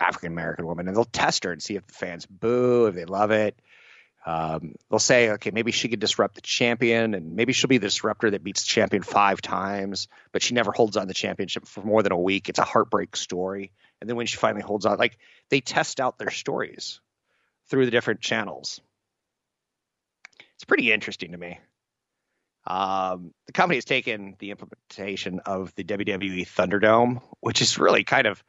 African 0.00 0.32
American 0.32 0.66
woman, 0.66 0.88
and 0.88 0.96
they'll 0.96 1.04
test 1.04 1.44
her 1.44 1.52
and 1.52 1.62
see 1.62 1.76
if 1.76 1.86
the 1.86 1.94
fans 1.94 2.26
boo, 2.26 2.86
if 2.86 2.96
they 2.96 3.04
love 3.04 3.30
it. 3.30 3.56
Um, 4.26 4.74
they'll 4.90 4.98
say, 4.98 5.30
okay, 5.30 5.52
maybe 5.52 5.70
she 5.70 5.88
could 5.88 6.00
disrupt 6.00 6.34
the 6.34 6.40
champion, 6.40 7.14
and 7.14 7.36
maybe 7.36 7.52
she'll 7.52 7.68
be 7.68 7.78
the 7.78 7.86
disruptor 7.86 8.30
that 8.30 8.42
beats 8.42 8.64
the 8.64 8.68
champion 8.68 9.04
five 9.04 9.40
times, 9.40 10.08
but 10.32 10.42
she 10.42 10.54
never 10.54 10.72
holds 10.72 10.96
on 10.96 11.06
the 11.06 11.14
championship 11.14 11.66
for 11.66 11.82
more 11.82 12.02
than 12.02 12.12
a 12.12 12.18
week. 12.18 12.48
It's 12.48 12.58
a 12.58 12.64
heartbreak 12.64 13.14
story. 13.14 13.70
And 14.00 14.10
then 14.10 14.16
when 14.16 14.26
she 14.26 14.38
finally 14.38 14.62
holds 14.62 14.86
on, 14.86 14.98
like 14.98 15.18
they 15.50 15.60
test 15.60 16.00
out 16.00 16.18
their 16.18 16.30
stories 16.30 17.00
through 17.68 17.84
the 17.84 17.92
different 17.92 18.20
channels. 18.20 18.80
It's 20.56 20.64
pretty 20.64 20.92
interesting 20.92 21.30
to 21.32 21.38
me. 21.38 21.60
Um, 22.66 23.34
the 23.46 23.52
company 23.52 23.76
has 23.76 23.84
taken 23.84 24.36
the 24.38 24.50
implementation 24.50 25.40
of 25.40 25.74
the 25.74 25.84
WWE 25.84 26.46
Thunderdome, 26.46 27.20
which 27.40 27.60
is 27.60 27.78
really 27.78 28.04
kind 28.04 28.26
of 28.26 28.42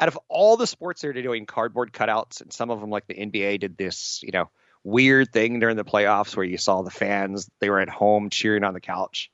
out 0.00 0.08
of 0.08 0.18
all 0.28 0.56
the 0.56 0.66
sports 0.66 1.02
they're 1.02 1.12
doing 1.12 1.44
cardboard 1.44 1.92
cutouts, 1.92 2.40
and 2.40 2.52
some 2.52 2.70
of 2.70 2.80
them 2.80 2.90
like 2.90 3.06
the 3.06 3.14
NBA 3.14 3.60
did 3.60 3.76
this, 3.76 4.22
you 4.22 4.32
know 4.32 4.50
weird 4.84 5.32
thing 5.32 5.60
during 5.60 5.76
the 5.76 5.84
playoffs 5.84 6.36
where 6.36 6.46
you 6.46 6.56
saw 6.56 6.82
the 6.82 6.90
fans 6.90 7.50
they 7.60 7.70
were 7.70 7.80
at 7.80 7.88
home 7.88 8.30
cheering 8.30 8.64
on 8.64 8.74
the 8.74 8.80
couch. 8.80 9.30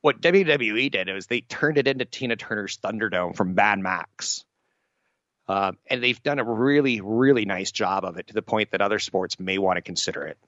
What 0.00 0.20
WWE 0.20 0.90
did 0.90 1.08
was 1.10 1.26
they 1.26 1.42
turned 1.42 1.78
it 1.78 1.86
into 1.86 2.04
Tina 2.04 2.36
Turner's 2.36 2.78
Thunderdome 2.78 3.36
from 3.36 3.54
Mad 3.54 3.78
Max. 3.78 4.44
Um, 5.46 5.78
and 5.88 6.02
they've 6.02 6.22
done 6.22 6.38
a 6.38 6.44
really, 6.44 7.00
really 7.00 7.44
nice 7.44 7.70
job 7.70 8.04
of 8.04 8.16
it 8.16 8.28
to 8.28 8.34
the 8.34 8.42
point 8.42 8.70
that 8.70 8.80
other 8.80 8.98
sports 8.98 9.38
may 9.38 9.58
want 9.58 9.76
to 9.76 9.82
consider 9.82 10.24
it. 10.24 10.38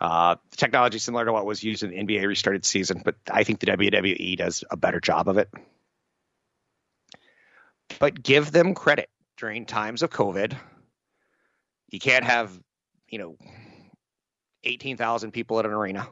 Uh, 0.00 0.36
the 0.50 0.56
technology 0.56 0.98
similar 0.98 1.24
to 1.24 1.32
what 1.32 1.46
was 1.46 1.62
used 1.62 1.82
in 1.82 1.90
the 1.90 1.96
NBA 1.96 2.26
restarted 2.26 2.64
season, 2.64 3.02
but 3.04 3.14
I 3.30 3.44
think 3.44 3.60
the 3.60 3.66
WWE 3.66 4.36
does 4.36 4.64
a 4.70 4.76
better 4.76 5.00
job 5.00 5.28
of 5.28 5.38
it. 5.38 5.48
But 7.98 8.22
give 8.22 8.50
them 8.50 8.74
credit 8.74 9.08
during 9.36 9.66
times 9.66 10.02
of 10.02 10.10
COVID 10.10 10.56
you 11.94 12.00
can't 12.00 12.24
have, 12.24 12.50
you 13.08 13.18
know, 13.18 13.36
18,000 14.64 15.30
people 15.30 15.60
at 15.60 15.64
an 15.64 15.70
arena, 15.70 16.08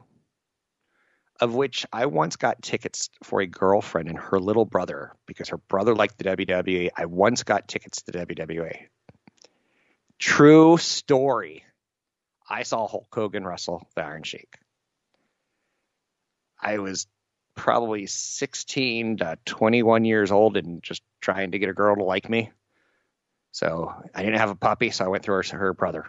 of 1.41 1.53
which 1.53 1.85
I 1.91 2.05
once 2.05 2.37
got 2.37 2.61
tickets 2.61 3.09
for 3.23 3.41
a 3.41 3.47
girlfriend 3.47 4.07
and 4.07 4.17
her 4.17 4.39
little 4.39 4.63
brother 4.63 5.11
because 5.27 5.49
her 5.49 5.57
brother 5.57 5.93
liked 5.93 6.17
the 6.17 6.23
WWE. 6.23 6.89
I 6.95 7.05
once 7.05 7.43
got 7.43 7.67
tickets 7.67 8.01
to 8.03 8.11
the 8.13 8.25
WWE. 8.25 8.77
True 10.19 10.77
story. 10.77 11.65
I 12.53 12.61
saw 12.61 12.87
Hulk 12.87 13.07
Hogan 13.11 13.47
wrestle 13.47 13.89
the 13.95 14.03
Iron 14.03 14.21
Sheik. 14.21 14.59
I 16.61 16.77
was 16.77 17.07
probably 17.55 18.05
16 18.05 19.17
to 19.17 19.39
21 19.45 20.05
years 20.05 20.31
old 20.31 20.55
and 20.55 20.83
just 20.83 21.01
trying 21.19 21.49
to 21.51 21.59
get 21.59 21.69
a 21.69 21.73
girl 21.73 21.95
to 21.95 22.03
like 22.03 22.29
me. 22.29 22.51
So 23.53 23.91
I 24.13 24.21
didn't 24.21 24.37
have 24.37 24.51
a 24.51 24.55
puppy, 24.55 24.91
so 24.91 25.03
I 25.03 25.07
went 25.07 25.23
through 25.23 25.41
her, 25.41 25.57
her 25.57 25.73
brother. 25.73 26.05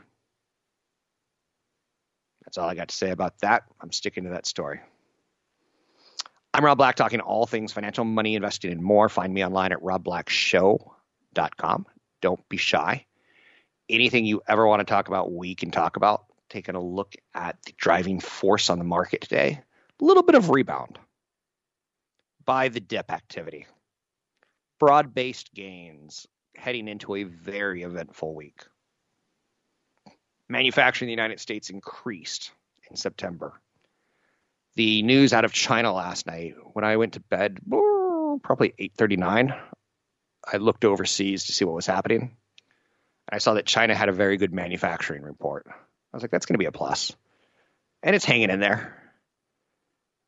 That's 2.44 2.58
all 2.58 2.68
I 2.68 2.74
got 2.74 2.88
to 2.88 2.94
say 2.94 3.10
about 3.10 3.38
that. 3.38 3.62
I'm 3.80 3.90
sticking 3.90 4.24
to 4.24 4.30
that 4.30 4.44
story. 4.44 4.80
I'm 6.52 6.62
Rob 6.62 6.76
Black, 6.76 6.96
talking 6.96 7.20
all 7.20 7.46
things 7.46 7.72
financial, 7.72 8.04
money, 8.04 8.34
investing, 8.34 8.70
and 8.70 8.82
more. 8.82 9.08
Find 9.08 9.32
me 9.32 9.42
online 9.42 9.72
at 9.72 9.80
robblackshow.com. 9.80 11.86
Don't 12.20 12.48
be 12.50 12.58
shy. 12.58 13.06
Anything 13.88 14.26
you 14.26 14.42
ever 14.46 14.66
want 14.66 14.80
to 14.80 14.84
talk 14.84 15.08
about, 15.08 15.32
we 15.32 15.54
can 15.54 15.70
talk 15.70 15.96
about. 15.96 16.26
Taking 16.54 16.76
a 16.76 16.80
look 16.80 17.16
at 17.34 17.60
the 17.64 17.72
driving 17.76 18.20
force 18.20 18.70
on 18.70 18.78
the 18.78 18.84
market 18.84 19.22
today, 19.22 19.60
a 20.00 20.04
little 20.04 20.22
bit 20.22 20.36
of 20.36 20.50
rebound 20.50 21.00
buy 22.44 22.68
the 22.68 22.78
dip 22.78 23.10
activity. 23.10 23.66
Broad 24.78 25.12
based 25.14 25.52
gains 25.52 26.28
heading 26.54 26.86
into 26.86 27.16
a 27.16 27.24
very 27.24 27.82
eventful 27.82 28.36
week. 28.36 28.62
Manufacturing 30.48 31.08
in 31.08 31.16
the 31.16 31.22
United 31.22 31.40
States 31.40 31.70
increased 31.70 32.52
in 32.88 32.94
September. 32.94 33.60
The 34.76 35.02
news 35.02 35.32
out 35.32 35.44
of 35.44 35.52
China 35.52 35.92
last 35.92 36.24
night, 36.24 36.54
when 36.72 36.84
I 36.84 36.98
went 36.98 37.14
to 37.14 37.20
bed, 37.20 37.58
oh, 37.72 38.38
probably 38.44 38.74
8:39, 38.78 39.60
I 40.52 40.56
looked 40.58 40.84
overseas 40.84 41.46
to 41.46 41.52
see 41.52 41.64
what 41.64 41.74
was 41.74 41.86
happening. 41.86 42.20
And 42.20 42.30
I 43.32 43.38
saw 43.38 43.54
that 43.54 43.66
China 43.66 43.96
had 43.96 44.08
a 44.08 44.12
very 44.12 44.36
good 44.36 44.52
manufacturing 44.52 45.22
report. 45.22 45.66
I 46.14 46.16
was 46.16 46.22
like, 46.22 46.30
that's 46.30 46.46
going 46.46 46.54
to 46.54 46.58
be 46.58 46.66
a 46.66 46.70
plus. 46.70 47.12
And 48.00 48.14
it's 48.14 48.24
hanging 48.24 48.50
in 48.50 48.60
there. 48.60 49.02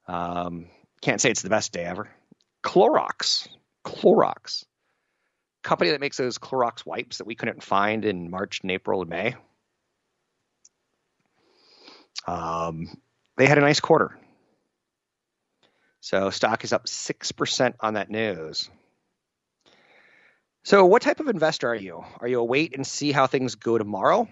Um, 0.09 0.67
can't 1.01 1.21
say 1.21 1.31
it's 1.31 1.43
the 1.43 1.49
best 1.49 1.71
day 1.71 1.85
ever. 1.85 2.09
Clorox. 2.65 3.47
Clorox. 3.85 4.65
Company 5.63 5.93
that 5.93 6.01
makes 6.01 6.17
those 6.17 6.39
Clorox 6.39 6.85
wipes 6.85 7.19
that 7.19 7.27
we 7.29 7.37
couldn't 7.37 7.63
find 7.63 8.05
in 8.05 8.33
March 8.33 8.63
and 8.63 8.73
April 8.73 9.03
and 9.03 9.11
May. 9.11 9.37
Um, 12.27 12.89
they 13.39 13.47
had 13.47 13.59
a 13.59 13.61
nice 13.61 13.79
quarter. 13.79 14.19
So 16.01 16.31
stock 16.31 16.65
is 16.65 16.73
up 16.73 16.87
6% 16.87 17.75
on 17.79 17.95
that 17.95 18.11
news. 18.11 18.69
So, 20.65 20.85
what 20.85 21.03
type 21.03 21.21
of 21.21 21.29
investor 21.29 21.69
are 21.69 21.77
you? 21.77 22.05
Are 22.19 22.27
you 22.27 22.41
a 22.41 22.45
wait 22.45 22.75
and 22.75 22.85
see 22.85 23.13
how 23.13 23.29
things 23.29 23.55
go 23.55 23.79
tomorrow? 23.79 24.29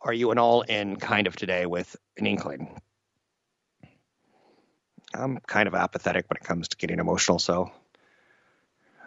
Are 0.00 0.12
you 0.12 0.30
an 0.30 0.38
all 0.38 0.62
in 0.62 0.96
kind 0.96 1.26
of 1.26 1.36
today 1.36 1.66
with 1.66 1.96
an 2.16 2.26
inkling? 2.26 2.80
I'm 5.14 5.38
kind 5.46 5.68
of 5.68 5.74
apathetic 5.74 6.26
when 6.28 6.38
it 6.38 6.44
comes 6.44 6.68
to 6.68 6.76
getting 6.76 6.98
emotional, 6.98 7.38
so 7.38 7.70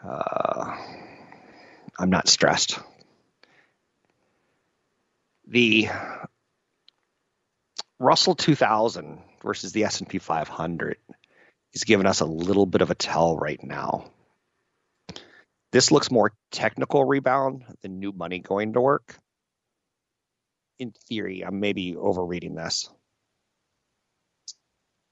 uh, 0.03 0.75
I'm 1.97 2.09
not 2.09 2.27
stressed. 2.27 2.79
The 5.47 5.89
Russell 7.99 8.35
2000 8.35 9.19
versus 9.41 9.71
the 9.71 9.85
S&P 9.85 10.19
500 10.19 10.97
is 11.73 11.83
giving 11.83 12.05
us 12.05 12.19
a 12.19 12.25
little 12.25 12.65
bit 12.65 12.81
of 12.81 12.91
a 12.91 12.95
tell 12.95 13.38
right 13.38 13.61
now. 13.63 14.11
This 15.71 15.91
looks 15.91 16.11
more 16.11 16.31
technical 16.51 17.03
rebound 17.03 17.65
than 17.81 17.99
new 17.99 18.11
money 18.11 18.39
going 18.39 18.73
to 18.73 18.81
work. 18.81 19.19
In 20.77 20.91
theory, 21.07 21.43
I'm 21.45 21.59
maybe 21.59 21.95
overreading 21.95 22.55
this. 22.55 22.89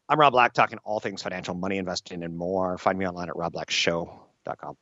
I'm 0.10 0.20
Rob 0.20 0.34
Black, 0.34 0.54
talking 0.54 0.80
all 0.84 1.00
things 1.00 1.24
financial, 1.24 1.56
money, 1.56 1.78
investing, 1.78 2.24
and 2.24 2.38
more. 2.38 2.78
Find 2.78 2.98
me 2.98 3.08
online 3.08 3.30
at 3.30 3.36
robblackshow.com. 3.36 4.76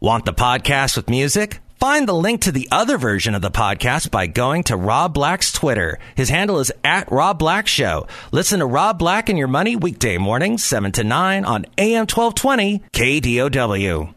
Want 0.00 0.24
the 0.24 0.32
podcast 0.32 0.96
with 0.96 1.10
music? 1.10 1.60
Find 1.80 2.08
the 2.08 2.14
link 2.14 2.42
to 2.42 2.52
the 2.52 2.68
other 2.70 2.96
version 2.96 3.34
of 3.34 3.42
the 3.42 3.50
podcast 3.50 4.10
by 4.10 4.26
going 4.26 4.62
to 4.64 4.76
Rob 4.76 5.12
Black's 5.12 5.52
Twitter. 5.52 5.98
His 6.14 6.30
handle 6.30 6.58
is 6.60 6.72
at 6.84 7.10
Rob 7.10 7.38
Black 7.38 7.66
Show. 7.66 8.06
Listen 8.32 8.60
to 8.60 8.66
Rob 8.66 8.98
Black 8.98 9.28
and 9.28 9.38
Your 9.38 9.48
Money 9.48 9.76
weekday 9.76 10.16
mornings, 10.16 10.64
7 10.64 10.92
to 10.92 11.04
9 11.04 11.44
on 11.44 11.66
AM 11.76 12.06
1220 12.06 12.82
KDOW. 12.92 14.15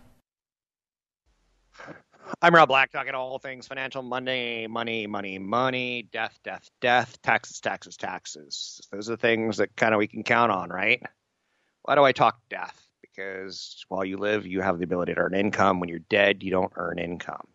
I'm 2.41 2.55
Rob 2.55 2.69
Black, 2.69 2.91
talking 2.91 3.13
all 3.15 3.37
things 3.39 3.67
financial, 3.67 4.01
money, 4.01 4.67
money, 4.67 5.07
money, 5.07 5.39
money, 5.39 6.03
death, 6.11 6.39
death, 6.43 6.69
death, 6.79 7.21
taxes, 7.21 7.59
taxes, 7.59 7.97
taxes. 7.97 8.81
Those 8.91 9.09
are 9.09 9.13
the 9.13 9.17
things 9.17 9.57
that 9.57 9.75
kind 9.75 9.93
of 9.93 9.97
we 9.97 10.07
can 10.07 10.23
count 10.23 10.51
on, 10.51 10.69
right? 10.69 11.03
Why 11.83 11.95
do 11.95 12.03
I 12.03 12.11
talk 12.11 12.39
death? 12.49 12.89
because 13.19 13.83
while 13.89 14.05
you 14.05 14.17
live, 14.17 14.45
you 14.45 14.61
have 14.61 14.77
the 14.77 14.83
ability 14.83 15.13
to 15.13 15.19
earn 15.19 15.33
income. 15.33 15.79
When 15.79 15.89
you're 15.89 15.99
dead, 15.99 16.43
you 16.43 16.51
don't 16.51 16.71
earn 16.75 16.99
income. 16.99 17.47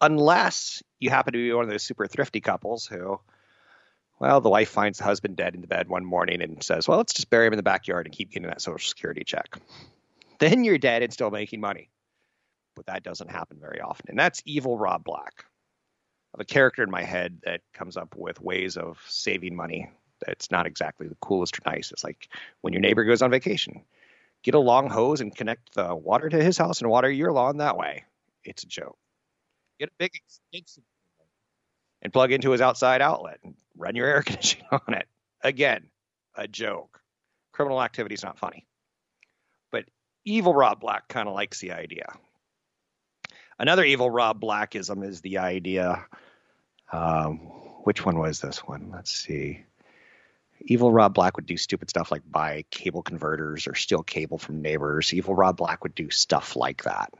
Unless 0.00 0.82
you 0.98 1.10
happen 1.10 1.32
to 1.32 1.38
be 1.38 1.52
one 1.52 1.64
of 1.64 1.70
those 1.70 1.82
super 1.82 2.06
thrifty 2.06 2.40
couples 2.40 2.86
who, 2.86 3.20
well, 4.18 4.40
the 4.40 4.50
wife 4.50 4.70
finds 4.70 4.98
the 4.98 5.04
husband 5.04 5.36
dead 5.36 5.54
in 5.54 5.60
the 5.60 5.66
bed 5.66 5.88
one 5.88 6.04
morning 6.04 6.42
and 6.42 6.62
says, 6.62 6.88
well, 6.88 6.98
let's 6.98 7.14
just 7.14 7.30
bury 7.30 7.46
him 7.46 7.52
in 7.52 7.56
the 7.58 7.62
backyard 7.62 8.06
and 8.06 8.14
keep 8.14 8.30
getting 8.30 8.48
that 8.48 8.60
social 8.60 8.86
security 8.88 9.24
check. 9.24 9.58
Then 10.38 10.64
you're 10.64 10.78
dead 10.78 11.02
and 11.02 11.12
still 11.12 11.30
making 11.30 11.60
money. 11.60 11.90
But 12.74 12.86
that 12.86 13.02
doesn't 13.02 13.30
happen 13.30 13.58
very 13.60 13.80
often. 13.80 14.06
And 14.08 14.18
that's 14.18 14.42
evil 14.44 14.76
Rob 14.78 15.04
Black. 15.04 15.44
I 16.32 16.38
have 16.38 16.40
a 16.40 16.44
character 16.44 16.82
in 16.82 16.90
my 16.90 17.02
head 17.02 17.38
that 17.44 17.60
comes 17.72 17.96
up 17.96 18.16
with 18.16 18.40
ways 18.40 18.76
of 18.76 18.98
saving 19.08 19.54
money 19.54 19.90
that's 20.26 20.50
not 20.50 20.66
exactly 20.66 21.08
the 21.08 21.16
coolest 21.16 21.58
or 21.58 21.62
nicest. 21.70 22.04
Like 22.04 22.28
when 22.60 22.72
your 22.72 22.80
neighbor 22.80 23.04
goes 23.04 23.22
on 23.22 23.30
vacation, 23.30 23.82
get 24.42 24.54
a 24.54 24.58
long 24.60 24.88
hose 24.88 25.20
and 25.20 25.34
connect 25.34 25.74
the 25.74 25.94
water 25.94 26.28
to 26.28 26.42
his 26.42 26.58
house 26.58 26.80
and 26.80 26.90
water 26.90 27.10
your 27.10 27.32
lawn 27.32 27.58
that 27.58 27.76
way. 27.76 28.04
It's 28.44 28.62
a 28.62 28.66
joke. 28.66 28.98
Get 29.78 29.88
a 29.88 29.92
big 29.98 30.12
extension 30.14 30.82
and 32.02 32.12
plug 32.12 32.32
into 32.32 32.50
his 32.50 32.60
outside 32.60 33.00
outlet 33.00 33.38
and 33.42 33.54
run 33.76 33.96
your 33.96 34.06
air 34.06 34.22
conditioning 34.26 34.66
on 34.70 34.94
it. 34.94 35.06
Again, 35.42 35.88
a 36.34 36.46
joke. 36.48 37.00
Criminal 37.52 37.82
activity 37.82 38.14
is 38.14 38.22
not 38.22 38.38
funny. 38.38 38.66
But 39.70 39.84
evil 40.24 40.54
Rob 40.54 40.80
Black 40.80 41.08
kind 41.08 41.28
of 41.28 41.34
likes 41.34 41.60
the 41.60 41.72
idea. 41.72 42.06
Another 43.58 43.84
evil 43.84 44.10
Rob 44.10 44.40
Blackism 44.40 45.04
is 45.06 45.20
the 45.20 45.38
idea. 45.38 46.04
Um, 46.92 47.38
which 47.84 48.04
one 48.04 48.18
was 48.18 48.40
this 48.40 48.58
one? 48.58 48.90
Let's 48.92 49.12
see. 49.12 49.64
Evil 50.60 50.92
Rob 50.92 51.14
Black 51.14 51.36
would 51.36 51.46
do 51.46 51.56
stupid 51.56 51.90
stuff 51.90 52.10
like 52.10 52.22
buy 52.28 52.64
cable 52.70 53.02
converters 53.02 53.66
or 53.66 53.74
steal 53.74 54.02
cable 54.02 54.38
from 54.38 54.62
neighbors. 54.62 55.12
Evil 55.12 55.34
Rob 55.34 55.56
Black 55.56 55.82
would 55.82 55.94
do 55.94 56.10
stuff 56.10 56.56
like 56.56 56.84
that. 56.84 57.12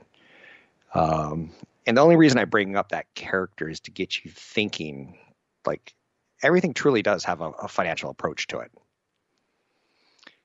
Um, 0.95 1.51
and 1.87 1.97
the 1.97 2.01
only 2.01 2.17
reason 2.17 2.39
I 2.39 2.45
bring 2.45 2.77
up 2.77 2.91
that 2.91 3.13
character 3.15 3.69
is 3.69 3.81
to 3.81 3.91
get 3.91 4.25
you 4.25 4.31
thinking 4.31 5.19
like 5.67 5.95
everything 6.43 6.75
truly 6.75 7.03
does 7.03 7.25
have 7.25 7.41
a, 7.41 7.51
a 7.51 7.69
financial 7.69 8.11
approach 8.11 8.47
to 8.49 8.61
it. 8.61 8.71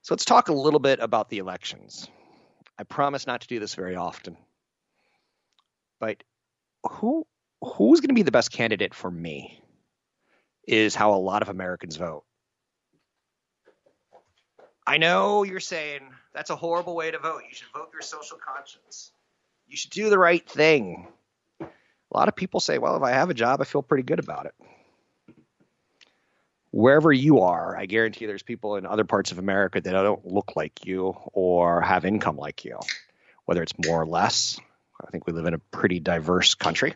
So 0.01 0.13
let's 0.13 0.25
talk 0.25 0.49
a 0.49 0.53
little 0.53 0.79
bit 0.79 0.99
about 0.99 1.29
the 1.29 1.37
elections. 1.37 2.07
I 2.77 2.83
promise 2.83 3.27
not 3.27 3.41
to 3.41 3.47
do 3.47 3.59
this 3.59 3.75
very 3.75 3.95
often. 3.95 4.37
But 5.99 6.23
who 6.83 7.25
who's 7.61 7.99
going 7.99 8.09
to 8.09 8.15
be 8.15 8.23
the 8.23 8.31
best 8.31 8.51
candidate 8.51 8.93
for 8.93 9.11
me 9.11 9.61
is 10.67 10.95
how 10.95 11.13
a 11.13 11.19
lot 11.19 11.41
of 11.41 11.49
Americans 11.49 11.97
vote. 11.97 12.23
I 14.87 14.97
know 14.97 15.43
you're 15.43 15.59
saying 15.59 16.01
that's 16.33 16.49
a 16.49 16.55
horrible 16.55 16.95
way 16.95 17.11
to 17.11 17.19
vote. 17.19 17.41
You 17.47 17.53
should 17.53 17.67
vote 17.73 17.89
your 17.93 18.01
social 18.01 18.37
conscience. 18.37 19.11
You 19.67 19.77
should 19.77 19.91
do 19.91 20.09
the 20.09 20.17
right 20.17 20.47
thing. 20.47 21.07
A 21.61 21.67
lot 22.17 22.27
of 22.27 22.35
people 22.35 22.59
say, 22.59 22.79
well, 22.79 22.95
if 22.95 23.03
I 23.03 23.11
have 23.11 23.29
a 23.29 23.35
job, 23.35 23.61
I 23.61 23.65
feel 23.65 23.83
pretty 23.83 24.03
good 24.03 24.19
about 24.19 24.47
it. 24.47 24.55
Wherever 26.71 27.11
you 27.11 27.41
are, 27.41 27.77
I 27.77 27.85
guarantee 27.85 28.25
there's 28.25 28.43
people 28.43 28.77
in 28.77 28.85
other 28.85 29.03
parts 29.03 29.31
of 29.31 29.37
America 29.37 29.81
that 29.81 29.91
don't 29.91 30.25
look 30.25 30.55
like 30.55 30.85
you 30.85 31.15
or 31.33 31.81
have 31.81 32.05
income 32.05 32.37
like 32.37 32.65
you, 32.65 32.79
whether 33.45 33.61
it's 33.61 33.73
more 33.85 34.01
or 34.01 34.07
less. 34.07 34.59
I 35.05 35.09
think 35.11 35.27
we 35.27 35.33
live 35.33 35.45
in 35.45 35.53
a 35.53 35.59
pretty 35.59 35.99
diverse 35.99 36.55
country. 36.55 36.95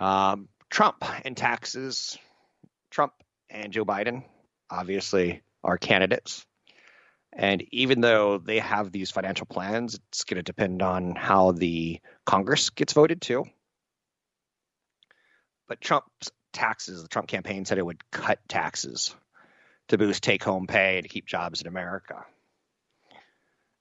Um, 0.00 0.48
Trump 0.70 1.04
and 1.24 1.36
taxes. 1.36 2.18
Trump 2.90 3.12
and 3.50 3.72
Joe 3.72 3.84
Biden, 3.84 4.24
obviously, 4.70 5.42
are 5.62 5.78
candidates. 5.78 6.44
And 7.32 7.62
even 7.70 8.00
though 8.00 8.38
they 8.38 8.58
have 8.58 8.90
these 8.90 9.10
financial 9.10 9.46
plans, 9.46 9.94
it's 10.08 10.24
going 10.24 10.36
to 10.36 10.42
depend 10.42 10.82
on 10.82 11.14
how 11.14 11.52
the 11.52 12.00
Congress 12.24 12.70
gets 12.70 12.94
voted 12.94 13.20
too. 13.20 13.44
But 15.68 15.80
Trump's 15.80 16.30
taxes, 16.52 17.02
the 17.02 17.08
Trump 17.08 17.28
campaign 17.28 17.64
said 17.64 17.78
it 17.78 17.86
would 17.86 18.10
cut 18.10 18.40
taxes 18.48 19.14
to 19.88 19.98
boost 19.98 20.22
take 20.22 20.42
home 20.42 20.66
pay 20.66 20.96
and 20.96 21.04
to 21.04 21.08
keep 21.08 21.26
jobs 21.26 21.60
in 21.60 21.66
America. 21.66 22.24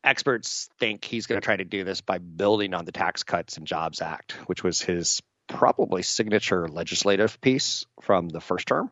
Experts 0.04 0.70
think 0.80 1.04
he's 1.04 1.28
going 1.28 1.40
to 1.42 1.46
try 1.46 1.58
to 1.58 1.66
do 1.66 1.84
this 1.84 2.02
by 2.02 2.18
building 2.18 2.74
on 2.74 2.86
the 2.86 2.92
Tax 2.92 3.24
Cuts 3.24 3.58
and 3.58 3.68
Jobs 3.68 4.02
Act, 4.02 4.34
which 4.48 4.64
was 4.64 4.82
his 4.82 5.22
probably 5.48 6.04
signature 6.04 6.68
legislative 6.68 7.40
piece 7.42 7.86
from 8.02 8.30
the 8.30 8.42
first 8.42 8.68
term. 8.68 8.92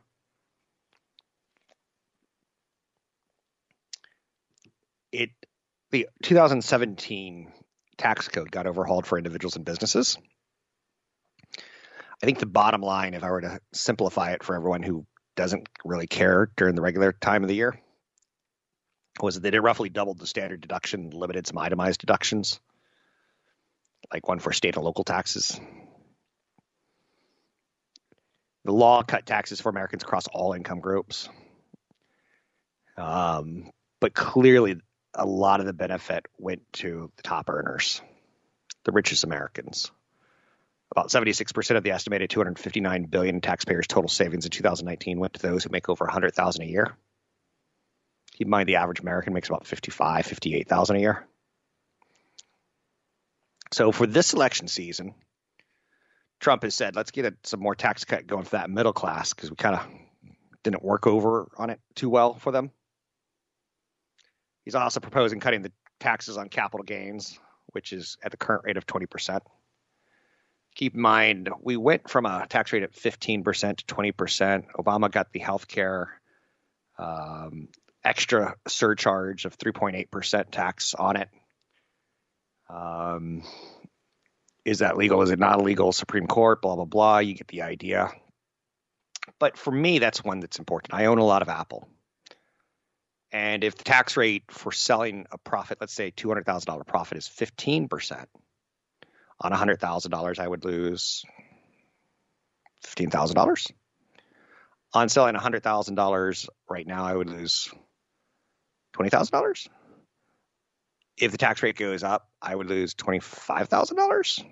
it 5.16 5.30
the 5.92 6.08
2017 6.24 7.52
tax 7.98 8.28
code 8.28 8.52
got 8.52 8.68
overhauled 8.68 9.06
for 9.06 9.18
individuals 9.18 9.56
and 9.56 9.66
businesses. 9.66 10.18
I 11.58 12.26
think 12.26 12.40
the 12.40 12.46
bottom 12.46 12.82
line, 12.82 13.14
if 13.14 13.24
I 13.24 13.30
were 13.30 13.42
to 13.42 13.60
simplify 13.74 14.32
it 14.32 14.44
for 14.44 14.56
everyone 14.56 14.84
who 14.84 15.06
doesn't 15.36 15.68
really 15.84 16.08
care 16.08 16.50
during 16.56 16.76
the 16.76 16.82
regular 16.82 17.12
time 17.12 17.44
of 17.44 17.50
the 17.50 17.56
year, 17.56 17.80
was 19.22 19.40
that 19.40 19.54
it 19.54 19.62
roughly 19.62 19.90
doubled 19.90 20.20
the 20.20 20.28
standard 20.28 20.62
deduction, 20.62 21.12
limited 21.12 21.48
some 21.48 21.58
itemized 21.58 22.00
deductions, 22.00 22.60
like 24.12 24.28
one 24.28 24.40
for 24.40 24.52
state 24.52 24.76
and 24.76 24.86
local 24.86 25.04
taxes. 25.04 25.60
The 28.66 28.74
law 28.74 29.04
cut 29.04 29.26
taxes 29.26 29.62
for 29.62 29.70
Americans 29.70 30.04
across 30.04 30.28
all 30.28 30.54
income 30.54 30.80
groups. 30.80 31.30
Um, 32.98 33.72
but 34.00 34.14
clearly, 34.14 34.78
a 35.14 35.26
lot 35.26 35.60
of 35.60 35.66
the 35.66 35.74
benefit 35.74 36.26
went 36.38 36.62
to 36.74 37.12
the 37.16 37.24
top 37.24 37.50
earners, 37.50 38.02
the 38.84 38.92
richest 38.92 39.24
Americans. 39.24 39.92
About 40.92 41.10
76% 41.10 41.78
of 41.78 41.84
the 41.84 41.92
estimated 41.92 42.30
259 42.30 43.04
billion 43.06 43.42
taxpayers' 43.42 43.88
total 43.88 44.10
savings 44.10 44.46
in 44.46 44.52
2019 44.52 45.20
went 45.20 45.34
to 45.34 45.42
those 45.42 45.64
who 45.64 45.70
make 45.70 45.90
over 45.90 46.06
100,000 46.06 46.62
a 46.62 46.66
year. 46.66 46.96
Keep 48.36 48.48
in 48.48 48.52
mind 48.52 48.68
the 48.68 48.76
average 48.76 49.00
American 49.00 49.34
makes 49.34 49.48
about 49.48 49.66
55, 49.66 50.26
58,000 50.26 50.96
a 50.98 51.00
year. 51.00 51.26
So 53.72 53.94
for 53.94 54.06
this 54.06 54.34
election 54.34 54.68
season, 54.68 55.16
Trump 56.42 56.64
has 56.64 56.76
said, 56.76 56.98
let's 56.98 57.12
get 57.12 57.26
a, 57.26 57.34
some 57.44 57.62
more 57.62 57.76
tax 57.76 58.04
cut 58.04 58.28
going 58.28 58.44
for 58.44 58.58
that 58.58 58.70
middle 58.70 58.92
class 58.92 59.34
because 59.34 59.50
we 59.50 59.56
kind 59.56 59.76
of 59.76 59.88
didn't 60.64 60.84
work 60.84 61.08
over 61.08 61.50
on 61.58 61.70
it 61.70 61.80
too 61.96 62.10
well 62.10 62.34
for 62.34 62.52
them. 62.52 62.72
He's 64.66 64.76
also 64.76 65.00
proposing 65.00 65.40
cutting 65.40 65.62
the 65.62 65.72
taxes 66.02 66.38
on 66.38 66.50
capital 66.50 66.84
gains, 66.84 67.40
which 67.68 67.94
is 67.94 68.18
at 68.22 68.32
the 68.32 68.38
current 68.38 68.66
rate 68.66 68.76
of 68.76 68.86
20%. 68.86 69.40
Keep 70.76 70.96
in 70.96 71.02
mind, 71.02 71.50
we 71.62 71.78
went 71.78 72.10
from 72.10 72.26
a 72.26 72.46
tax 72.50 72.74
rate 72.74 72.84
of 72.84 72.92
15% 72.92 73.78
to 73.78 73.86
20%. 73.86 74.66
Obama 74.78 75.10
got 75.10 75.32
the 75.32 75.40
health 75.40 75.70
care 75.70 76.20
um, 76.98 77.70
extra 78.06 78.56
surcharge 78.68 79.46
of 79.46 79.58
3.8% 79.58 80.52
tax 80.52 80.94
on 80.94 81.18
it. 81.18 81.30
Um, 82.70 83.44
is 84.64 84.80
that 84.80 84.98
legal? 84.98 85.22
Is 85.22 85.32
it 85.32 85.40
not 85.40 85.60
illegal? 85.60 85.92
Supreme 85.92 86.28
Court, 86.28 86.62
blah, 86.62 86.76
blah, 86.76 86.86
blah. 86.86 87.20
You 87.20 87.34
get 87.34 87.48
the 87.48 87.64
idea. 87.64 88.12
But 89.40 89.58
for 89.58 89.72
me, 89.72 90.00
that's 90.00 90.24
one 90.24 90.40
that's 90.40 90.60
important. 90.60 90.94
I 90.94 91.06
own 91.06 91.18
a 91.18 91.26
lot 91.26 91.42
of 91.42 91.50
Apple. 91.50 91.88
And 93.32 93.64
if 93.64 93.76
the 93.76 93.84
tax 93.84 94.16
rate 94.16 94.44
for 94.50 94.72
selling 94.72 95.26
a 95.32 95.38
profit, 95.38 95.80
let's 95.82 95.94
say 95.94 96.12
$200,000 96.12 96.88
profit 96.88 97.18
is 97.18 97.28
15%, 97.28 98.26
on 99.42 99.52
$100,000, 99.52 100.40
I 100.40 100.48
would 100.48 100.64
lose 100.64 101.26
$15,000. 102.86 103.72
On 104.94 105.10
selling 105.10 105.36
$100,000 105.36 106.50
right 106.70 106.88
now, 106.88 107.04
I 107.04 107.14
would 107.14 107.30
lose 107.30 107.70
$20,000. 108.96 109.68
If 111.18 111.32
the 111.32 111.38
tax 111.38 111.64
rate 111.64 111.78
goes 111.78 112.04
up, 112.04 112.30
I 112.42 112.56
would 112.56 112.68
lose 112.68 112.94
$25,000. 112.96 114.46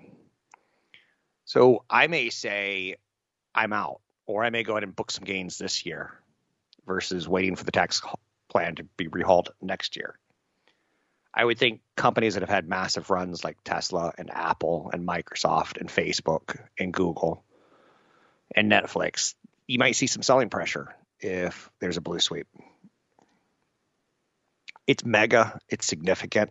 So 1.44 1.84
I 1.90 2.06
may 2.06 2.30
say 2.30 2.96
I'm 3.54 3.72
out, 3.72 4.00
or 4.26 4.44
I 4.44 4.50
may 4.50 4.62
go 4.62 4.72
ahead 4.72 4.84
and 4.84 4.96
book 4.96 5.10
some 5.10 5.24
gains 5.24 5.58
this 5.58 5.84
year 5.84 6.12
versus 6.86 7.28
waiting 7.28 7.56
for 7.56 7.64
the 7.64 7.72
tax 7.72 8.00
plan 8.48 8.76
to 8.76 8.84
be 8.96 9.08
rehauled 9.08 9.48
next 9.60 9.96
year. 9.96 10.18
I 11.34 11.44
would 11.44 11.58
think 11.58 11.80
companies 11.96 12.34
that 12.34 12.40
have 12.40 12.48
had 12.48 12.68
massive 12.68 13.10
runs 13.10 13.42
like 13.42 13.58
Tesla 13.64 14.12
and 14.16 14.30
Apple 14.30 14.90
and 14.92 15.06
Microsoft 15.06 15.78
and 15.78 15.88
Facebook 15.88 16.56
and 16.78 16.92
Google 16.92 17.44
and 18.54 18.70
Netflix, 18.70 19.34
you 19.66 19.78
might 19.78 19.96
see 19.96 20.06
some 20.06 20.22
selling 20.22 20.48
pressure 20.48 20.94
if 21.18 21.70
there's 21.80 21.96
a 21.96 22.00
blue 22.00 22.20
sweep. 22.20 22.46
It's 24.86 25.04
mega, 25.04 25.58
it's 25.68 25.86
significant. 25.86 26.50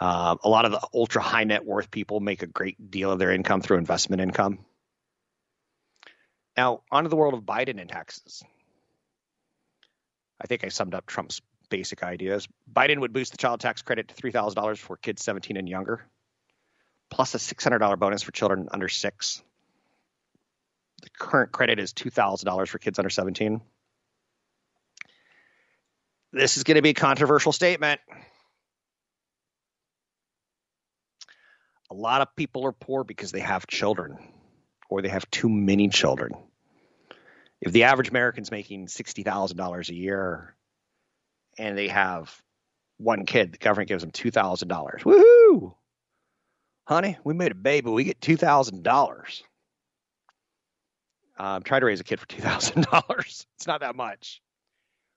Uh, 0.00 0.36
a 0.42 0.48
lot 0.48 0.64
of 0.64 0.72
the 0.72 0.80
ultra 0.92 1.22
high 1.22 1.44
net 1.44 1.64
worth 1.64 1.90
people 1.90 2.20
make 2.20 2.42
a 2.42 2.46
great 2.46 2.90
deal 2.90 3.10
of 3.10 3.18
their 3.18 3.30
income 3.30 3.60
through 3.60 3.78
investment 3.78 4.20
income. 4.22 4.58
Now, 6.56 6.82
onto 6.90 7.10
the 7.10 7.16
world 7.16 7.34
of 7.34 7.40
Biden 7.42 7.80
and 7.80 7.88
taxes. 7.88 8.42
I 10.40 10.46
think 10.46 10.64
I 10.64 10.68
summed 10.68 10.94
up 10.94 11.06
Trump's 11.06 11.40
basic 11.68 12.02
ideas. 12.02 12.48
Biden 12.72 13.00
would 13.00 13.12
boost 13.12 13.32
the 13.32 13.38
child 13.38 13.60
tax 13.60 13.82
credit 13.82 14.08
to 14.08 14.14
$3,000 14.14 14.78
for 14.78 14.96
kids 14.96 15.22
17 15.22 15.56
and 15.56 15.68
younger, 15.68 16.04
plus 17.10 17.34
a 17.34 17.38
$600 17.38 17.98
bonus 17.98 18.22
for 18.22 18.32
children 18.32 18.68
under 18.70 18.88
six. 18.88 19.42
The 21.02 21.10
current 21.10 21.52
credit 21.52 21.78
is 21.78 21.92
$2,000 21.92 22.68
for 22.68 22.78
kids 22.78 22.98
under 22.98 23.10
17. 23.10 23.60
This 26.34 26.56
is 26.56 26.64
going 26.64 26.76
to 26.76 26.82
be 26.82 26.90
a 26.90 26.94
controversial 26.94 27.52
statement. 27.52 28.00
A 31.90 31.94
lot 31.94 32.20
of 32.22 32.34
people 32.36 32.66
are 32.66 32.72
poor 32.72 33.04
because 33.04 33.30
they 33.30 33.40
have 33.40 33.66
children 33.66 34.18
or 34.90 35.00
they 35.00 35.08
have 35.08 35.30
too 35.30 35.48
many 35.48 35.88
children 35.88 36.32
if 37.64 37.72
the 37.72 37.84
average 37.84 38.10
American's 38.10 38.50
making 38.50 38.88
sixty 38.88 39.22
thousand 39.22 39.56
dollars 39.56 39.88
a 39.88 39.94
year, 39.94 40.54
and 41.58 41.76
they 41.76 41.88
have 41.88 42.40
one 42.98 43.24
kid, 43.24 43.52
the 43.52 43.58
government 43.58 43.88
gives 43.88 44.02
them 44.02 44.10
two 44.10 44.30
thousand 44.30 44.68
dollars. 44.68 45.02
Woohoo! 45.02 45.74
Honey, 46.86 47.16
we 47.24 47.32
made 47.32 47.52
a 47.52 47.56
baby. 47.56 47.90
We 47.90 48.04
get 48.04 48.20
two 48.20 48.36
thousand 48.36 48.82
dollars. 48.82 49.42
Um, 51.38 51.46
I'm 51.46 51.62
trying 51.62 51.80
to 51.80 51.86
raise 51.86 52.00
a 52.00 52.04
kid 52.04 52.20
for 52.20 52.28
two 52.28 52.42
thousand 52.42 52.86
dollars. 52.90 53.46
It's 53.56 53.66
not 53.66 53.80
that 53.80 53.96
much. 53.96 54.42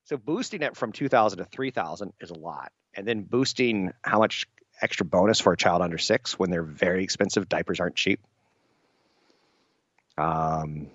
So 0.08 0.16
boosting 0.16 0.62
it 0.62 0.78
from 0.78 0.94
two 0.94 1.10
thousand 1.10 1.40
to 1.40 1.46
three 1.46 1.72
thousand 1.72 2.14
is 2.22 2.30
a 2.30 2.38
lot, 2.38 2.72
and 2.94 3.06
then 3.06 3.24
boosting 3.24 3.92
how 4.02 4.20
much 4.20 4.48
extra 4.82 5.06
bonus 5.06 5.42
for 5.42 5.52
a 5.52 5.58
child 5.58 5.82
under 5.82 5.98
six 5.98 6.40
when 6.40 6.50
they're 6.50 6.64
very 6.64 7.04
expensive. 7.04 7.50
Diapers 7.50 7.82
aren't 7.82 7.98
cheap. 7.98 8.22
Um, 10.18 10.88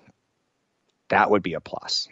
that 1.09 1.29
would 1.29 1.43
be 1.43 1.53
a 1.53 1.61
plus. 1.61 2.07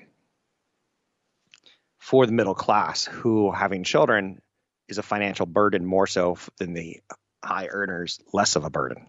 For 1.97 2.27
the 2.27 2.33
middle 2.33 2.53
class, 2.53 3.05
who 3.05 3.51
having 3.51 3.83
children 3.83 4.39
is 4.87 4.99
a 4.99 5.03
financial 5.03 5.47
burden 5.47 5.83
more 5.83 6.05
so 6.05 6.37
than 6.57 6.73
the 6.73 7.01
high 7.43 7.67
earners, 7.71 8.19
less 8.31 8.55
of 8.55 8.63
a 8.63 8.69
burden. 8.69 9.07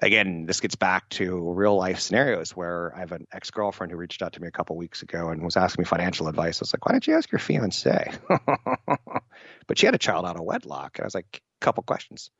Again, 0.00 0.46
this 0.46 0.60
gets 0.60 0.76
back 0.76 1.08
to 1.10 1.52
real 1.54 1.76
life 1.76 1.98
scenarios 1.98 2.52
where 2.52 2.94
I 2.94 3.00
have 3.00 3.10
an 3.10 3.26
ex 3.32 3.50
girlfriend 3.50 3.90
who 3.90 3.98
reached 3.98 4.22
out 4.22 4.34
to 4.34 4.40
me 4.40 4.46
a 4.46 4.52
couple 4.52 4.76
weeks 4.76 5.02
ago 5.02 5.30
and 5.30 5.42
was 5.42 5.56
asking 5.56 5.82
me 5.82 5.86
financial 5.86 6.28
advice. 6.28 6.60
I 6.60 6.62
was 6.62 6.72
like, 6.72 6.86
why 6.86 6.92
don't 6.92 7.06
you 7.06 7.16
ask 7.16 7.32
your 7.32 7.40
fiance? 7.40 8.12
but 9.66 9.78
she 9.78 9.86
had 9.86 9.96
a 9.96 9.98
child 9.98 10.24
out 10.24 10.36
of 10.36 10.42
wedlock. 10.42 10.98
And 10.98 11.04
I 11.04 11.06
was 11.06 11.16
like, 11.16 11.42
a 11.60 11.64
couple 11.64 11.82
questions. 11.82 12.30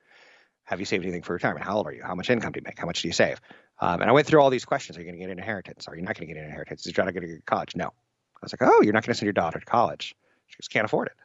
Have 0.65 0.79
you 0.79 0.87
saved 0.87 1.03
anything 1.03 1.23
for 1.23 1.33
retirement? 1.33 1.65
How 1.65 1.79
old 1.79 1.87
are 1.89 1.93
you? 1.93 2.03
How 2.05 2.15
much 2.15 2.31
income 2.31 2.53
do 2.53 2.59
you 2.59 2.65
make? 2.65 2.79
How 2.79 2.87
much 2.87 3.03
do 3.03 3.09
you 3.09 3.13
save? 3.13 3.41
Um, 3.81 4.03
and 4.03 4.11
I 4.11 4.13
went 4.13 4.27
through 4.29 4.41
all 4.41 4.51
these 4.51 4.65
questions. 4.65 4.97
Are 4.97 5.01
you 5.01 5.07
going 5.07 5.19
to 5.19 5.21
get 5.21 5.31
an 5.31 5.39
inheritance? 5.39 5.89
Are 5.89 5.97
you 5.97 6.03
not 6.03 6.15
going 6.15 6.29
to 6.29 6.35
get 6.35 6.41
an 6.41 6.49
inheritance? 6.49 6.83
Is 6.83 6.87
your 6.87 7.05
daughter 7.05 7.13
going 7.13 7.23
to 7.23 7.35
get 7.35 7.37
to 7.39 7.43
college? 7.43 7.75
No. 7.75 7.87
I 7.87 8.41
was 8.43 8.53
like, 8.53 8.71
oh, 8.71 8.83
you're 8.83 8.93
not 8.93 9.05
going 9.05 9.15
to 9.15 9.19
send 9.19 9.27
your 9.27 9.33
daughter 9.33 9.59
to 9.59 9.67
college. 9.67 10.15
She 10.47 10.57
just 10.59 10.71
can't 10.71 10.85
afford 10.85 11.09
it. 11.09 11.17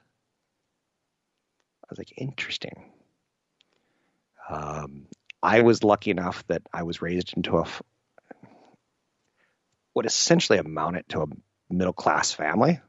I 1.84 1.88
was 1.92 2.00
like, 2.00 2.14
interesting. 2.18 2.92
Um, 4.50 5.06
I 5.44 5.62
was 5.62 5.84
lucky 5.84 6.10
enough 6.10 6.46
that 6.48 6.64
I 6.74 6.84
was 6.84 7.02
raised 7.02 7.34
into 7.36 7.58
a 7.58 7.66
what 9.92 10.08
essentially 10.08 10.58
amounted 10.58 11.08
to 11.10 11.22
a 11.22 11.28
middle 11.70 11.94
class 11.94 12.32
family, 12.32 12.80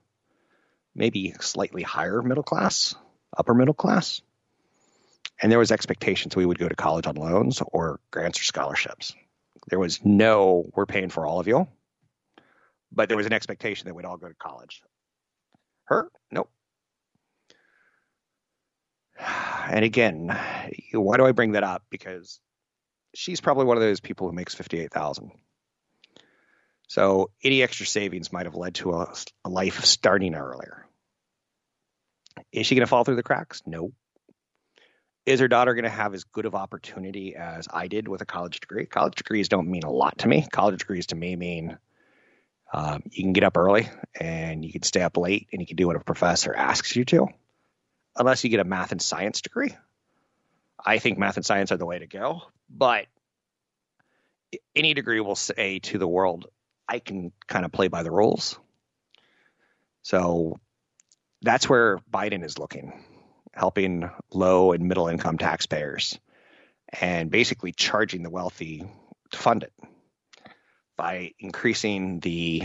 maybe 0.95 1.35
slightly 1.40 1.83
higher 1.83 2.23
middle 2.23 2.43
class, 2.43 2.95
upper 3.37 3.53
middle 3.53 3.75
class 3.75 4.23
and 5.43 5.51
there 5.51 5.59
was 5.59 5.73
expectations 5.73 6.37
we 6.37 6.47
would 6.47 6.59
go 6.59 6.69
to 6.69 6.75
college 6.75 7.07
on 7.07 7.17
loans 7.17 7.62
or 7.67 8.01
grants 8.11 8.40
or 8.40 8.45
scholarships. 8.45 9.14
There 9.69 9.79
was 9.79 10.05
no, 10.05 10.71
we're 10.75 10.87
paying 10.87 11.09
for 11.09 11.27
all 11.27 11.40
of 11.40 11.49
you, 11.49 11.67
but 12.93 13.09
there 13.09 13.17
was 13.17 13.27
an 13.27 13.33
expectation 13.33 13.87
that 13.87 13.95
we'd 13.95 14.05
all 14.05 14.17
go 14.17 14.29
to 14.29 14.35
college. 14.35 14.83
Her, 15.85 16.11
nope. 16.31 16.51
And 19.67 19.83
again, 19.83 20.29
why 20.93 21.17
do 21.17 21.25
I 21.25 21.33
bring 21.33 21.53
that 21.53 21.64
up? 21.64 21.85
Because 21.88 22.38
she's 23.14 23.40
probably 23.40 23.64
one 23.64 23.77
of 23.77 23.83
those 23.83 24.00
people 24.00 24.29
who 24.29 24.35
makes 24.35 24.55
fifty-eight 24.55 24.92
thousand. 24.92 25.31
So 26.87 27.31
any 27.42 27.62
extra 27.62 27.87
savings 27.87 28.33
might 28.33 28.46
have 28.46 28.55
led 28.55 28.74
to 28.77 28.92
a, 28.92 29.14
a 29.44 29.48
life 29.48 29.85
starting 29.85 30.35
earlier. 30.35 30.87
Is 32.53 32.66
she 32.66 32.74
going 32.74 32.87
to 32.87 32.90
fall 32.90 33.05
through 33.05 33.16
the 33.16 33.22
cracks? 33.22 33.62
No 33.66 33.92
is 35.27 35.40
her 35.40 35.48
daughter 35.48 35.74
going 35.74 35.85
to 35.85 35.90
have 35.90 36.14
as 36.14 36.24
good 36.24 36.44
of 36.44 36.55
opportunity 36.55 37.35
as 37.35 37.66
I 37.72 37.88
did 37.88 38.09
with 38.09 38.20
a 38.20 38.27
college 38.27 38.61
degree? 38.61 38.87
College 38.87 39.14
degrees 39.14 39.48
don't 39.48 39.68
mean 39.68 39.85
a 39.85 39.90
lot 39.90 40.18
to 40.18 40.29
me. 40.29 40.46
College 40.53 40.81
degrees 40.81 41.07
to 41.07 41.16
me 41.16 41.35
mean 41.37 41.79
um, 42.72 43.03
you 43.11 43.22
can 43.22 43.33
get 43.33 43.44
up 43.44 43.57
early 43.57 43.88
and 44.18 44.64
you 44.64 44.72
can 44.72 44.83
stay 44.83 45.00
up 45.00 45.16
late 45.16 45.48
and 45.53 45.61
you 45.61 45.66
can 45.66 45.77
do 45.77 45.87
what 45.87 45.96
a 45.96 46.00
professor 46.00 46.55
asks 46.55 46.94
you 46.94 47.05
to, 47.07 47.29
unless 48.17 48.44
you 48.44 48.50
get 48.50 48.60
a 48.60 48.65
math 48.65 48.92
and 48.92 49.00
science 49.00 49.40
degree. 49.40 49.75
I 50.85 50.98
think 50.98 51.18
math 51.18 51.37
and 51.37 51.46
science 51.46 51.72
are 51.72 51.76
the 51.76 51.87
way 51.87 51.98
to 51.98 52.06
go, 52.06 52.42
but 52.68 53.06
any 54.76 54.94
degree 54.94 55.20
will 55.20 55.37
say 55.37 55.78
to 55.80 55.98
the 55.98 56.08
world, 56.08 56.46
I 56.88 56.98
can 56.98 57.32
kind 57.46 57.64
of 57.64 57.72
play 57.72 57.88
by 57.88 58.02
the 58.02 58.10
rules. 58.10 58.58
So 60.02 60.58
that's 61.42 61.68
where 61.68 61.98
Biden 62.12 62.44
is 62.44 62.58
looking 62.58 62.92
helping 63.54 64.10
low 64.32 64.72
and 64.72 64.88
middle 64.88 65.08
income 65.08 65.38
taxpayers 65.38 66.18
and 67.00 67.30
basically 67.30 67.72
charging 67.72 68.22
the 68.22 68.30
wealthy 68.30 68.85
to 69.30 69.38
fund 69.38 69.62
it 69.62 69.72
by 70.96 71.32
increasing 71.38 72.20
the 72.20 72.62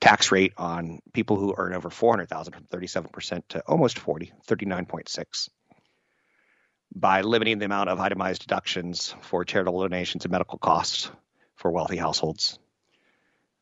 tax 0.00 0.30
rate 0.30 0.52
on 0.56 1.00
people 1.12 1.36
who 1.36 1.54
earn 1.56 1.74
over 1.74 1.90
400,000 1.90 2.52
from 2.52 2.64
37% 2.64 3.42
to 3.48 3.60
almost 3.66 3.98
40, 3.98 4.32
39.6 4.46 5.48
by 6.94 7.22
limiting 7.22 7.58
the 7.58 7.64
amount 7.64 7.88
of 7.88 8.00
itemized 8.00 8.42
deductions 8.42 9.14
for 9.20 9.44
charitable 9.44 9.82
donations 9.82 10.24
and 10.24 10.32
medical 10.32 10.58
costs 10.58 11.10
for 11.54 11.70
wealthy 11.70 11.96
households 11.96 12.58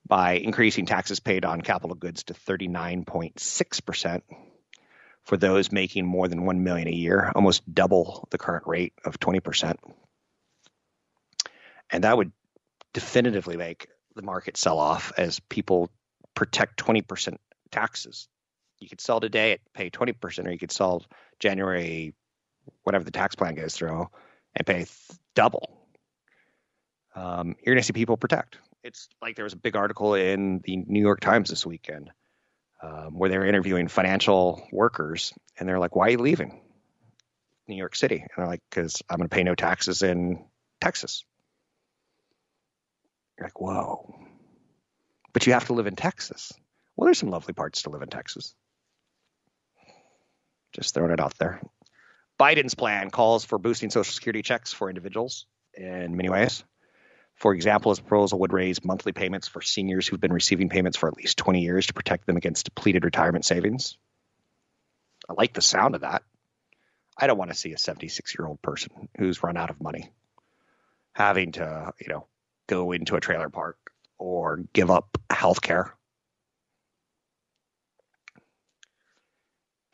by 0.06 0.32
increasing 0.32 0.86
taxes 0.86 1.20
paid 1.20 1.44
on 1.44 1.60
capital 1.60 1.96
goods 1.96 2.24
to 2.24 2.34
39.6% 2.34 4.20
for 5.22 5.36
those 5.36 5.72
making 5.72 6.04
more 6.04 6.28
than 6.28 6.44
1 6.44 6.62
million 6.62 6.88
a 6.88 6.92
year, 6.92 7.32
almost 7.34 7.62
double 7.72 8.28
the 8.30 8.38
current 8.38 8.66
rate 8.66 8.92
of 9.04 9.18
20%. 9.18 9.76
And 11.90 12.04
that 12.04 12.16
would 12.16 12.32
definitively 12.92 13.56
make 13.56 13.88
the 14.14 14.22
market 14.22 14.56
sell 14.56 14.78
off 14.78 15.12
as 15.16 15.40
people 15.40 15.90
protect 16.34 16.78
20% 16.84 17.36
taxes. 17.70 18.28
You 18.78 18.88
could 18.88 19.00
sell 19.00 19.20
today 19.20 19.52
at 19.52 19.60
pay 19.72 19.88
20%, 19.88 20.46
or 20.46 20.50
you 20.50 20.58
could 20.58 20.72
sell 20.72 21.02
January, 21.38 22.14
whatever 22.82 23.04
the 23.04 23.10
tax 23.10 23.34
plan 23.34 23.54
goes 23.54 23.74
through, 23.74 24.08
and 24.54 24.66
pay 24.66 24.86
double. 25.34 25.80
Um, 27.14 27.56
you're 27.64 27.74
going 27.74 27.82
to 27.82 27.86
see 27.86 27.92
people 27.92 28.16
protect. 28.16 28.58
It's 28.82 29.08
like 29.22 29.36
there 29.36 29.44
was 29.44 29.52
a 29.52 29.58
big 29.58 29.76
article 29.76 30.14
in 30.14 30.60
the 30.64 30.76
New 30.76 31.00
York 31.00 31.20
Times 31.20 31.48
this 31.48 31.64
weekend 31.64 32.10
um, 32.82 33.18
where 33.18 33.30
they 33.30 33.38
were 33.38 33.46
interviewing 33.46 33.88
financial 33.88 34.66
workers, 34.70 35.32
and 35.58 35.68
they're 35.68 35.78
like, 35.78 35.96
"Why 35.96 36.06
are 36.06 36.10
you 36.10 36.18
leaving 36.18 36.60
New 37.66 37.76
York 37.76 37.96
City?" 37.96 38.18
And 38.18 38.28
they're 38.36 38.46
like, 38.46 38.62
"Because 38.68 39.02
I'm 39.08 39.16
going 39.16 39.28
to 39.28 39.34
pay 39.34 39.42
no 39.42 39.54
taxes 39.54 40.02
in 40.02 40.44
Texas." 40.80 41.24
You're 43.38 43.46
like, 43.46 43.60
"Whoa!" 43.60 44.14
But 45.32 45.46
you 45.46 45.54
have 45.54 45.66
to 45.66 45.72
live 45.72 45.86
in 45.86 45.96
Texas. 45.96 46.52
Well, 46.96 47.06
there's 47.06 47.18
some 47.18 47.30
lovely 47.30 47.54
parts 47.54 47.82
to 47.82 47.90
live 47.90 48.02
in 48.02 48.08
Texas. 48.08 48.54
Just 50.72 50.94
throwing 50.94 51.12
it 51.12 51.20
out 51.20 51.38
there. 51.38 51.60
Biden's 52.44 52.74
plan 52.74 53.08
calls 53.08 53.42
for 53.42 53.58
boosting 53.58 53.88
Social 53.88 54.12
Security 54.12 54.42
checks 54.42 54.70
for 54.70 54.90
individuals 54.90 55.46
in 55.72 56.14
many 56.14 56.28
ways. 56.28 56.62
For 57.36 57.54
example, 57.54 57.90
his 57.90 58.00
proposal 58.00 58.40
would 58.40 58.52
raise 58.52 58.84
monthly 58.84 59.12
payments 59.12 59.48
for 59.48 59.62
seniors 59.62 60.06
who've 60.06 60.20
been 60.20 60.30
receiving 60.30 60.68
payments 60.68 60.98
for 60.98 61.08
at 61.08 61.16
least 61.16 61.38
20 61.38 61.62
years 61.62 61.86
to 61.86 61.94
protect 61.94 62.26
them 62.26 62.36
against 62.36 62.66
depleted 62.66 63.02
retirement 63.02 63.46
savings. 63.46 63.96
I 65.26 65.32
like 65.32 65.54
the 65.54 65.62
sound 65.62 65.94
of 65.94 66.02
that. 66.02 66.22
I 67.16 67.28
don't 67.28 67.38
want 67.38 67.50
to 67.50 67.56
see 67.56 67.72
a 67.72 67.78
76 67.78 68.34
year 68.38 68.46
old 68.46 68.60
person 68.60 69.08
who's 69.16 69.42
run 69.42 69.56
out 69.56 69.70
of 69.70 69.80
money 69.80 70.10
having 71.14 71.52
to, 71.52 71.94
you 71.98 72.08
know, 72.12 72.26
go 72.66 72.92
into 72.92 73.16
a 73.16 73.20
trailer 73.20 73.48
park 73.48 73.78
or 74.18 74.64
give 74.74 74.90
up 74.90 75.16
health 75.30 75.62
care. 75.62 75.94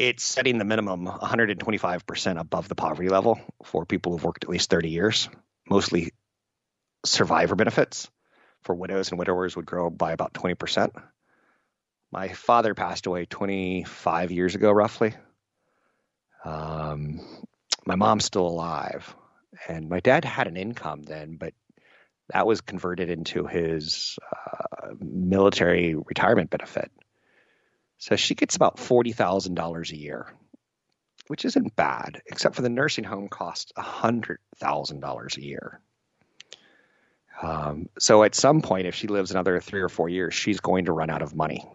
It's 0.00 0.24
setting 0.24 0.56
the 0.56 0.64
minimum 0.64 1.04
125% 1.04 2.40
above 2.40 2.68
the 2.68 2.74
poverty 2.74 3.10
level 3.10 3.38
for 3.66 3.84
people 3.84 4.12
who've 4.12 4.24
worked 4.24 4.44
at 4.44 4.48
least 4.48 4.70
30 4.70 4.88
years, 4.88 5.28
mostly 5.68 6.12
survivor 7.04 7.54
benefits 7.54 8.10
for 8.62 8.74
widows 8.74 9.10
and 9.10 9.18
widowers 9.18 9.56
would 9.56 9.66
grow 9.66 9.90
by 9.90 10.12
about 10.12 10.32
20%. 10.32 10.90
My 12.10 12.28
father 12.28 12.74
passed 12.74 13.04
away 13.04 13.26
25 13.26 14.30
years 14.30 14.54
ago, 14.54 14.72
roughly. 14.72 15.12
Um, 16.46 17.20
my 17.84 17.96
mom's 17.96 18.24
still 18.24 18.46
alive, 18.46 19.14
and 19.68 19.90
my 19.90 20.00
dad 20.00 20.24
had 20.24 20.48
an 20.48 20.56
income 20.56 21.02
then, 21.02 21.36
but 21.36 21.52
that 22.32 22.46
was 22.46 22.62
converted 22.62 23.10
into 23.10 23.46
his 23.46 24.18
uh, 24.32 24.94
military 24.98 25.94
retirement 25.94 26.48
benefit. 26.48 26.90
So 28.00 28.16
she 28.16 28.34
gets 28.34 28.56
about 28.56 28.78
$40,000 28.78 29.90
a 29.92 29.96
year, 29.96 30.26
which 31.26 31.44
isn't 31.44 31.76
bad, 31.76 32.22
except 32.26 32.56
for 32.56 32.62
the 32.62 32.70
nursing 32.70 33.04
home 33.04 33.28
costs 33.28 33.72
$100,000 33.76 35.36
a 35.36 35.42
year. 35.42 35.80
Um, 37.42 37.90
so 37.98 38.24
at 38.24 38.34
some 38.34 38.62
point, 38.62 38.86
if 38.86 38.94
she 38.94 39.06
lives 39.06 39.30
another 39.30 39.60
three 39.60 39.82
or 39.82 39.90
four 39.90 40.08
years, 40.08 40.34
she's 40.34 40.60
going 40.60 40.86
to 40.86 40.92
run 40.92 41.10
out 41.10 41.20
of 41.20 41.34
money. 41.34 41.66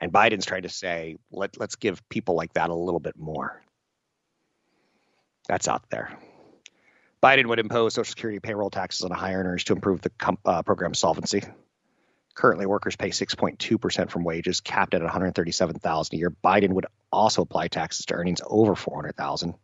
And 0.00 0.12
Biden's 0.12 0.44
trying 0.44 0.62
to 0.62 0.68
say, 0.68 1.16
Let, 1.32 1.58
let's 1.58 1.76
give 1.76 2.06
people 2.10 2.34
like 2.34 2.52
that 2.54 2.68
a 2.68 2.74
little 2.74 3.00
bit 3.00 3.18
more. 3.18 3.62
That's 5.48 5.66
out 5.66 5.88
there. 5.88 6.18
Biden 7.22 7.46
would 7.46 7.58
impose 7.58 7.94
Social 7.94 8.10
Security 8.10 8.38
payroll 8.38 8.68
taxes 8.68 9.02
on 9.02 9.10
high 9.12 9.32
earners 9.32 9.64
to 9.64 9.72
improve 9.72 10.02
the 10.02 10.10
com- 10.10 10.38
uh, 10.44 10.62
program's 10.62 10.98
solvency. 10.98 11.42
Currently, 12.34 12.66
workers 12.66 12.96
pay 12.96 13.10
6.2% 13.10 14.10
from 14.10 14.24
wages, 14.24 14.60
capped 14.60 14.94
at 14.94 15.02
137,000 15.02 16.14
a 16.14 16.18
year. 16.18 16.30
Biden 16.30 16.70
would 16.70 16.86
also 17.12 17.42
apply 17.42 17.68
taxes 17.68 18.06
to 18.06 18.14
earnings 18.14 18.40
over 18.44 18.74
400,000. 18.74 19.54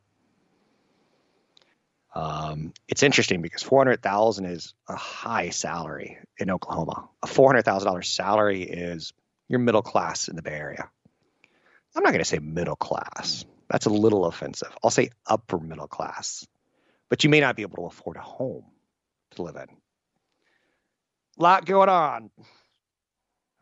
Um, 2.14 2.72
it's 2.88 3.02
interesting 3.02 3.40
because 3.40 3.62
four 3.62 3.78
hundred 3.80 4.02
thousand 4.02 4.46
is 4.46 4.74
a 4.88 4.96
high 4.96 5.50
salary 5.50 6.18
in 6.38 6.50
Oklahoma. 6.50 7.08
A 7.22 7.26
four 7.26 7.48
hundred 7.48 7.64
thousand 7.64 7.86
dollars 7.86 8.08
salary 8.08 8.62
is 8.62 9.12
your 9.48 9.60
middle 9.60 9.82
class 9.82 10.28
in 10.28 10.36
the 10.36 10.42
Bay 10.42 10.52
Area. 10.52 10.90
I'm 11.94 12.02
not 12.02 12.10
going 12.10 12.20
to 12.20 12.24
say 12.24 12.38
middle 12.38 12.76
class. 12.76 13.44
That's 13.68 13.86
a 13.86 13.90
little 13.90 14.24
offensive. 14.26 14.76
I'll 14.82 14.90
say 14.90 15.10
upper 15.26 15.58
middle 15.58 15.86
class. 15.86 16.46
But 17.08 17.24
you 17.24 17.30
may 17.30 17.40
not 17.40 17.56
be 17.56 17.62
able 17.62 17.76
to 17.76 17.86
afford 17.86 18.16
a 18.16 18.20
home 18.20 18.64
to 19.32 19.42
live 19.42 19.56
in. 19.56 19.66
Lot 21.38 21.64
going 21.64 21.88
on. 21.88 22.30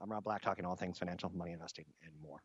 I'm 0.01 0.11
Rob 0.11 0.25
Black, 0.25 0.43
talking 0.43 0.65
all 0.65 0.77
things 0.77 0.99
financial, 0.99 1.31
money 1.35 1.53
investing, 1.53 1.85
and 2.05 2.13
more. 2.23 2.41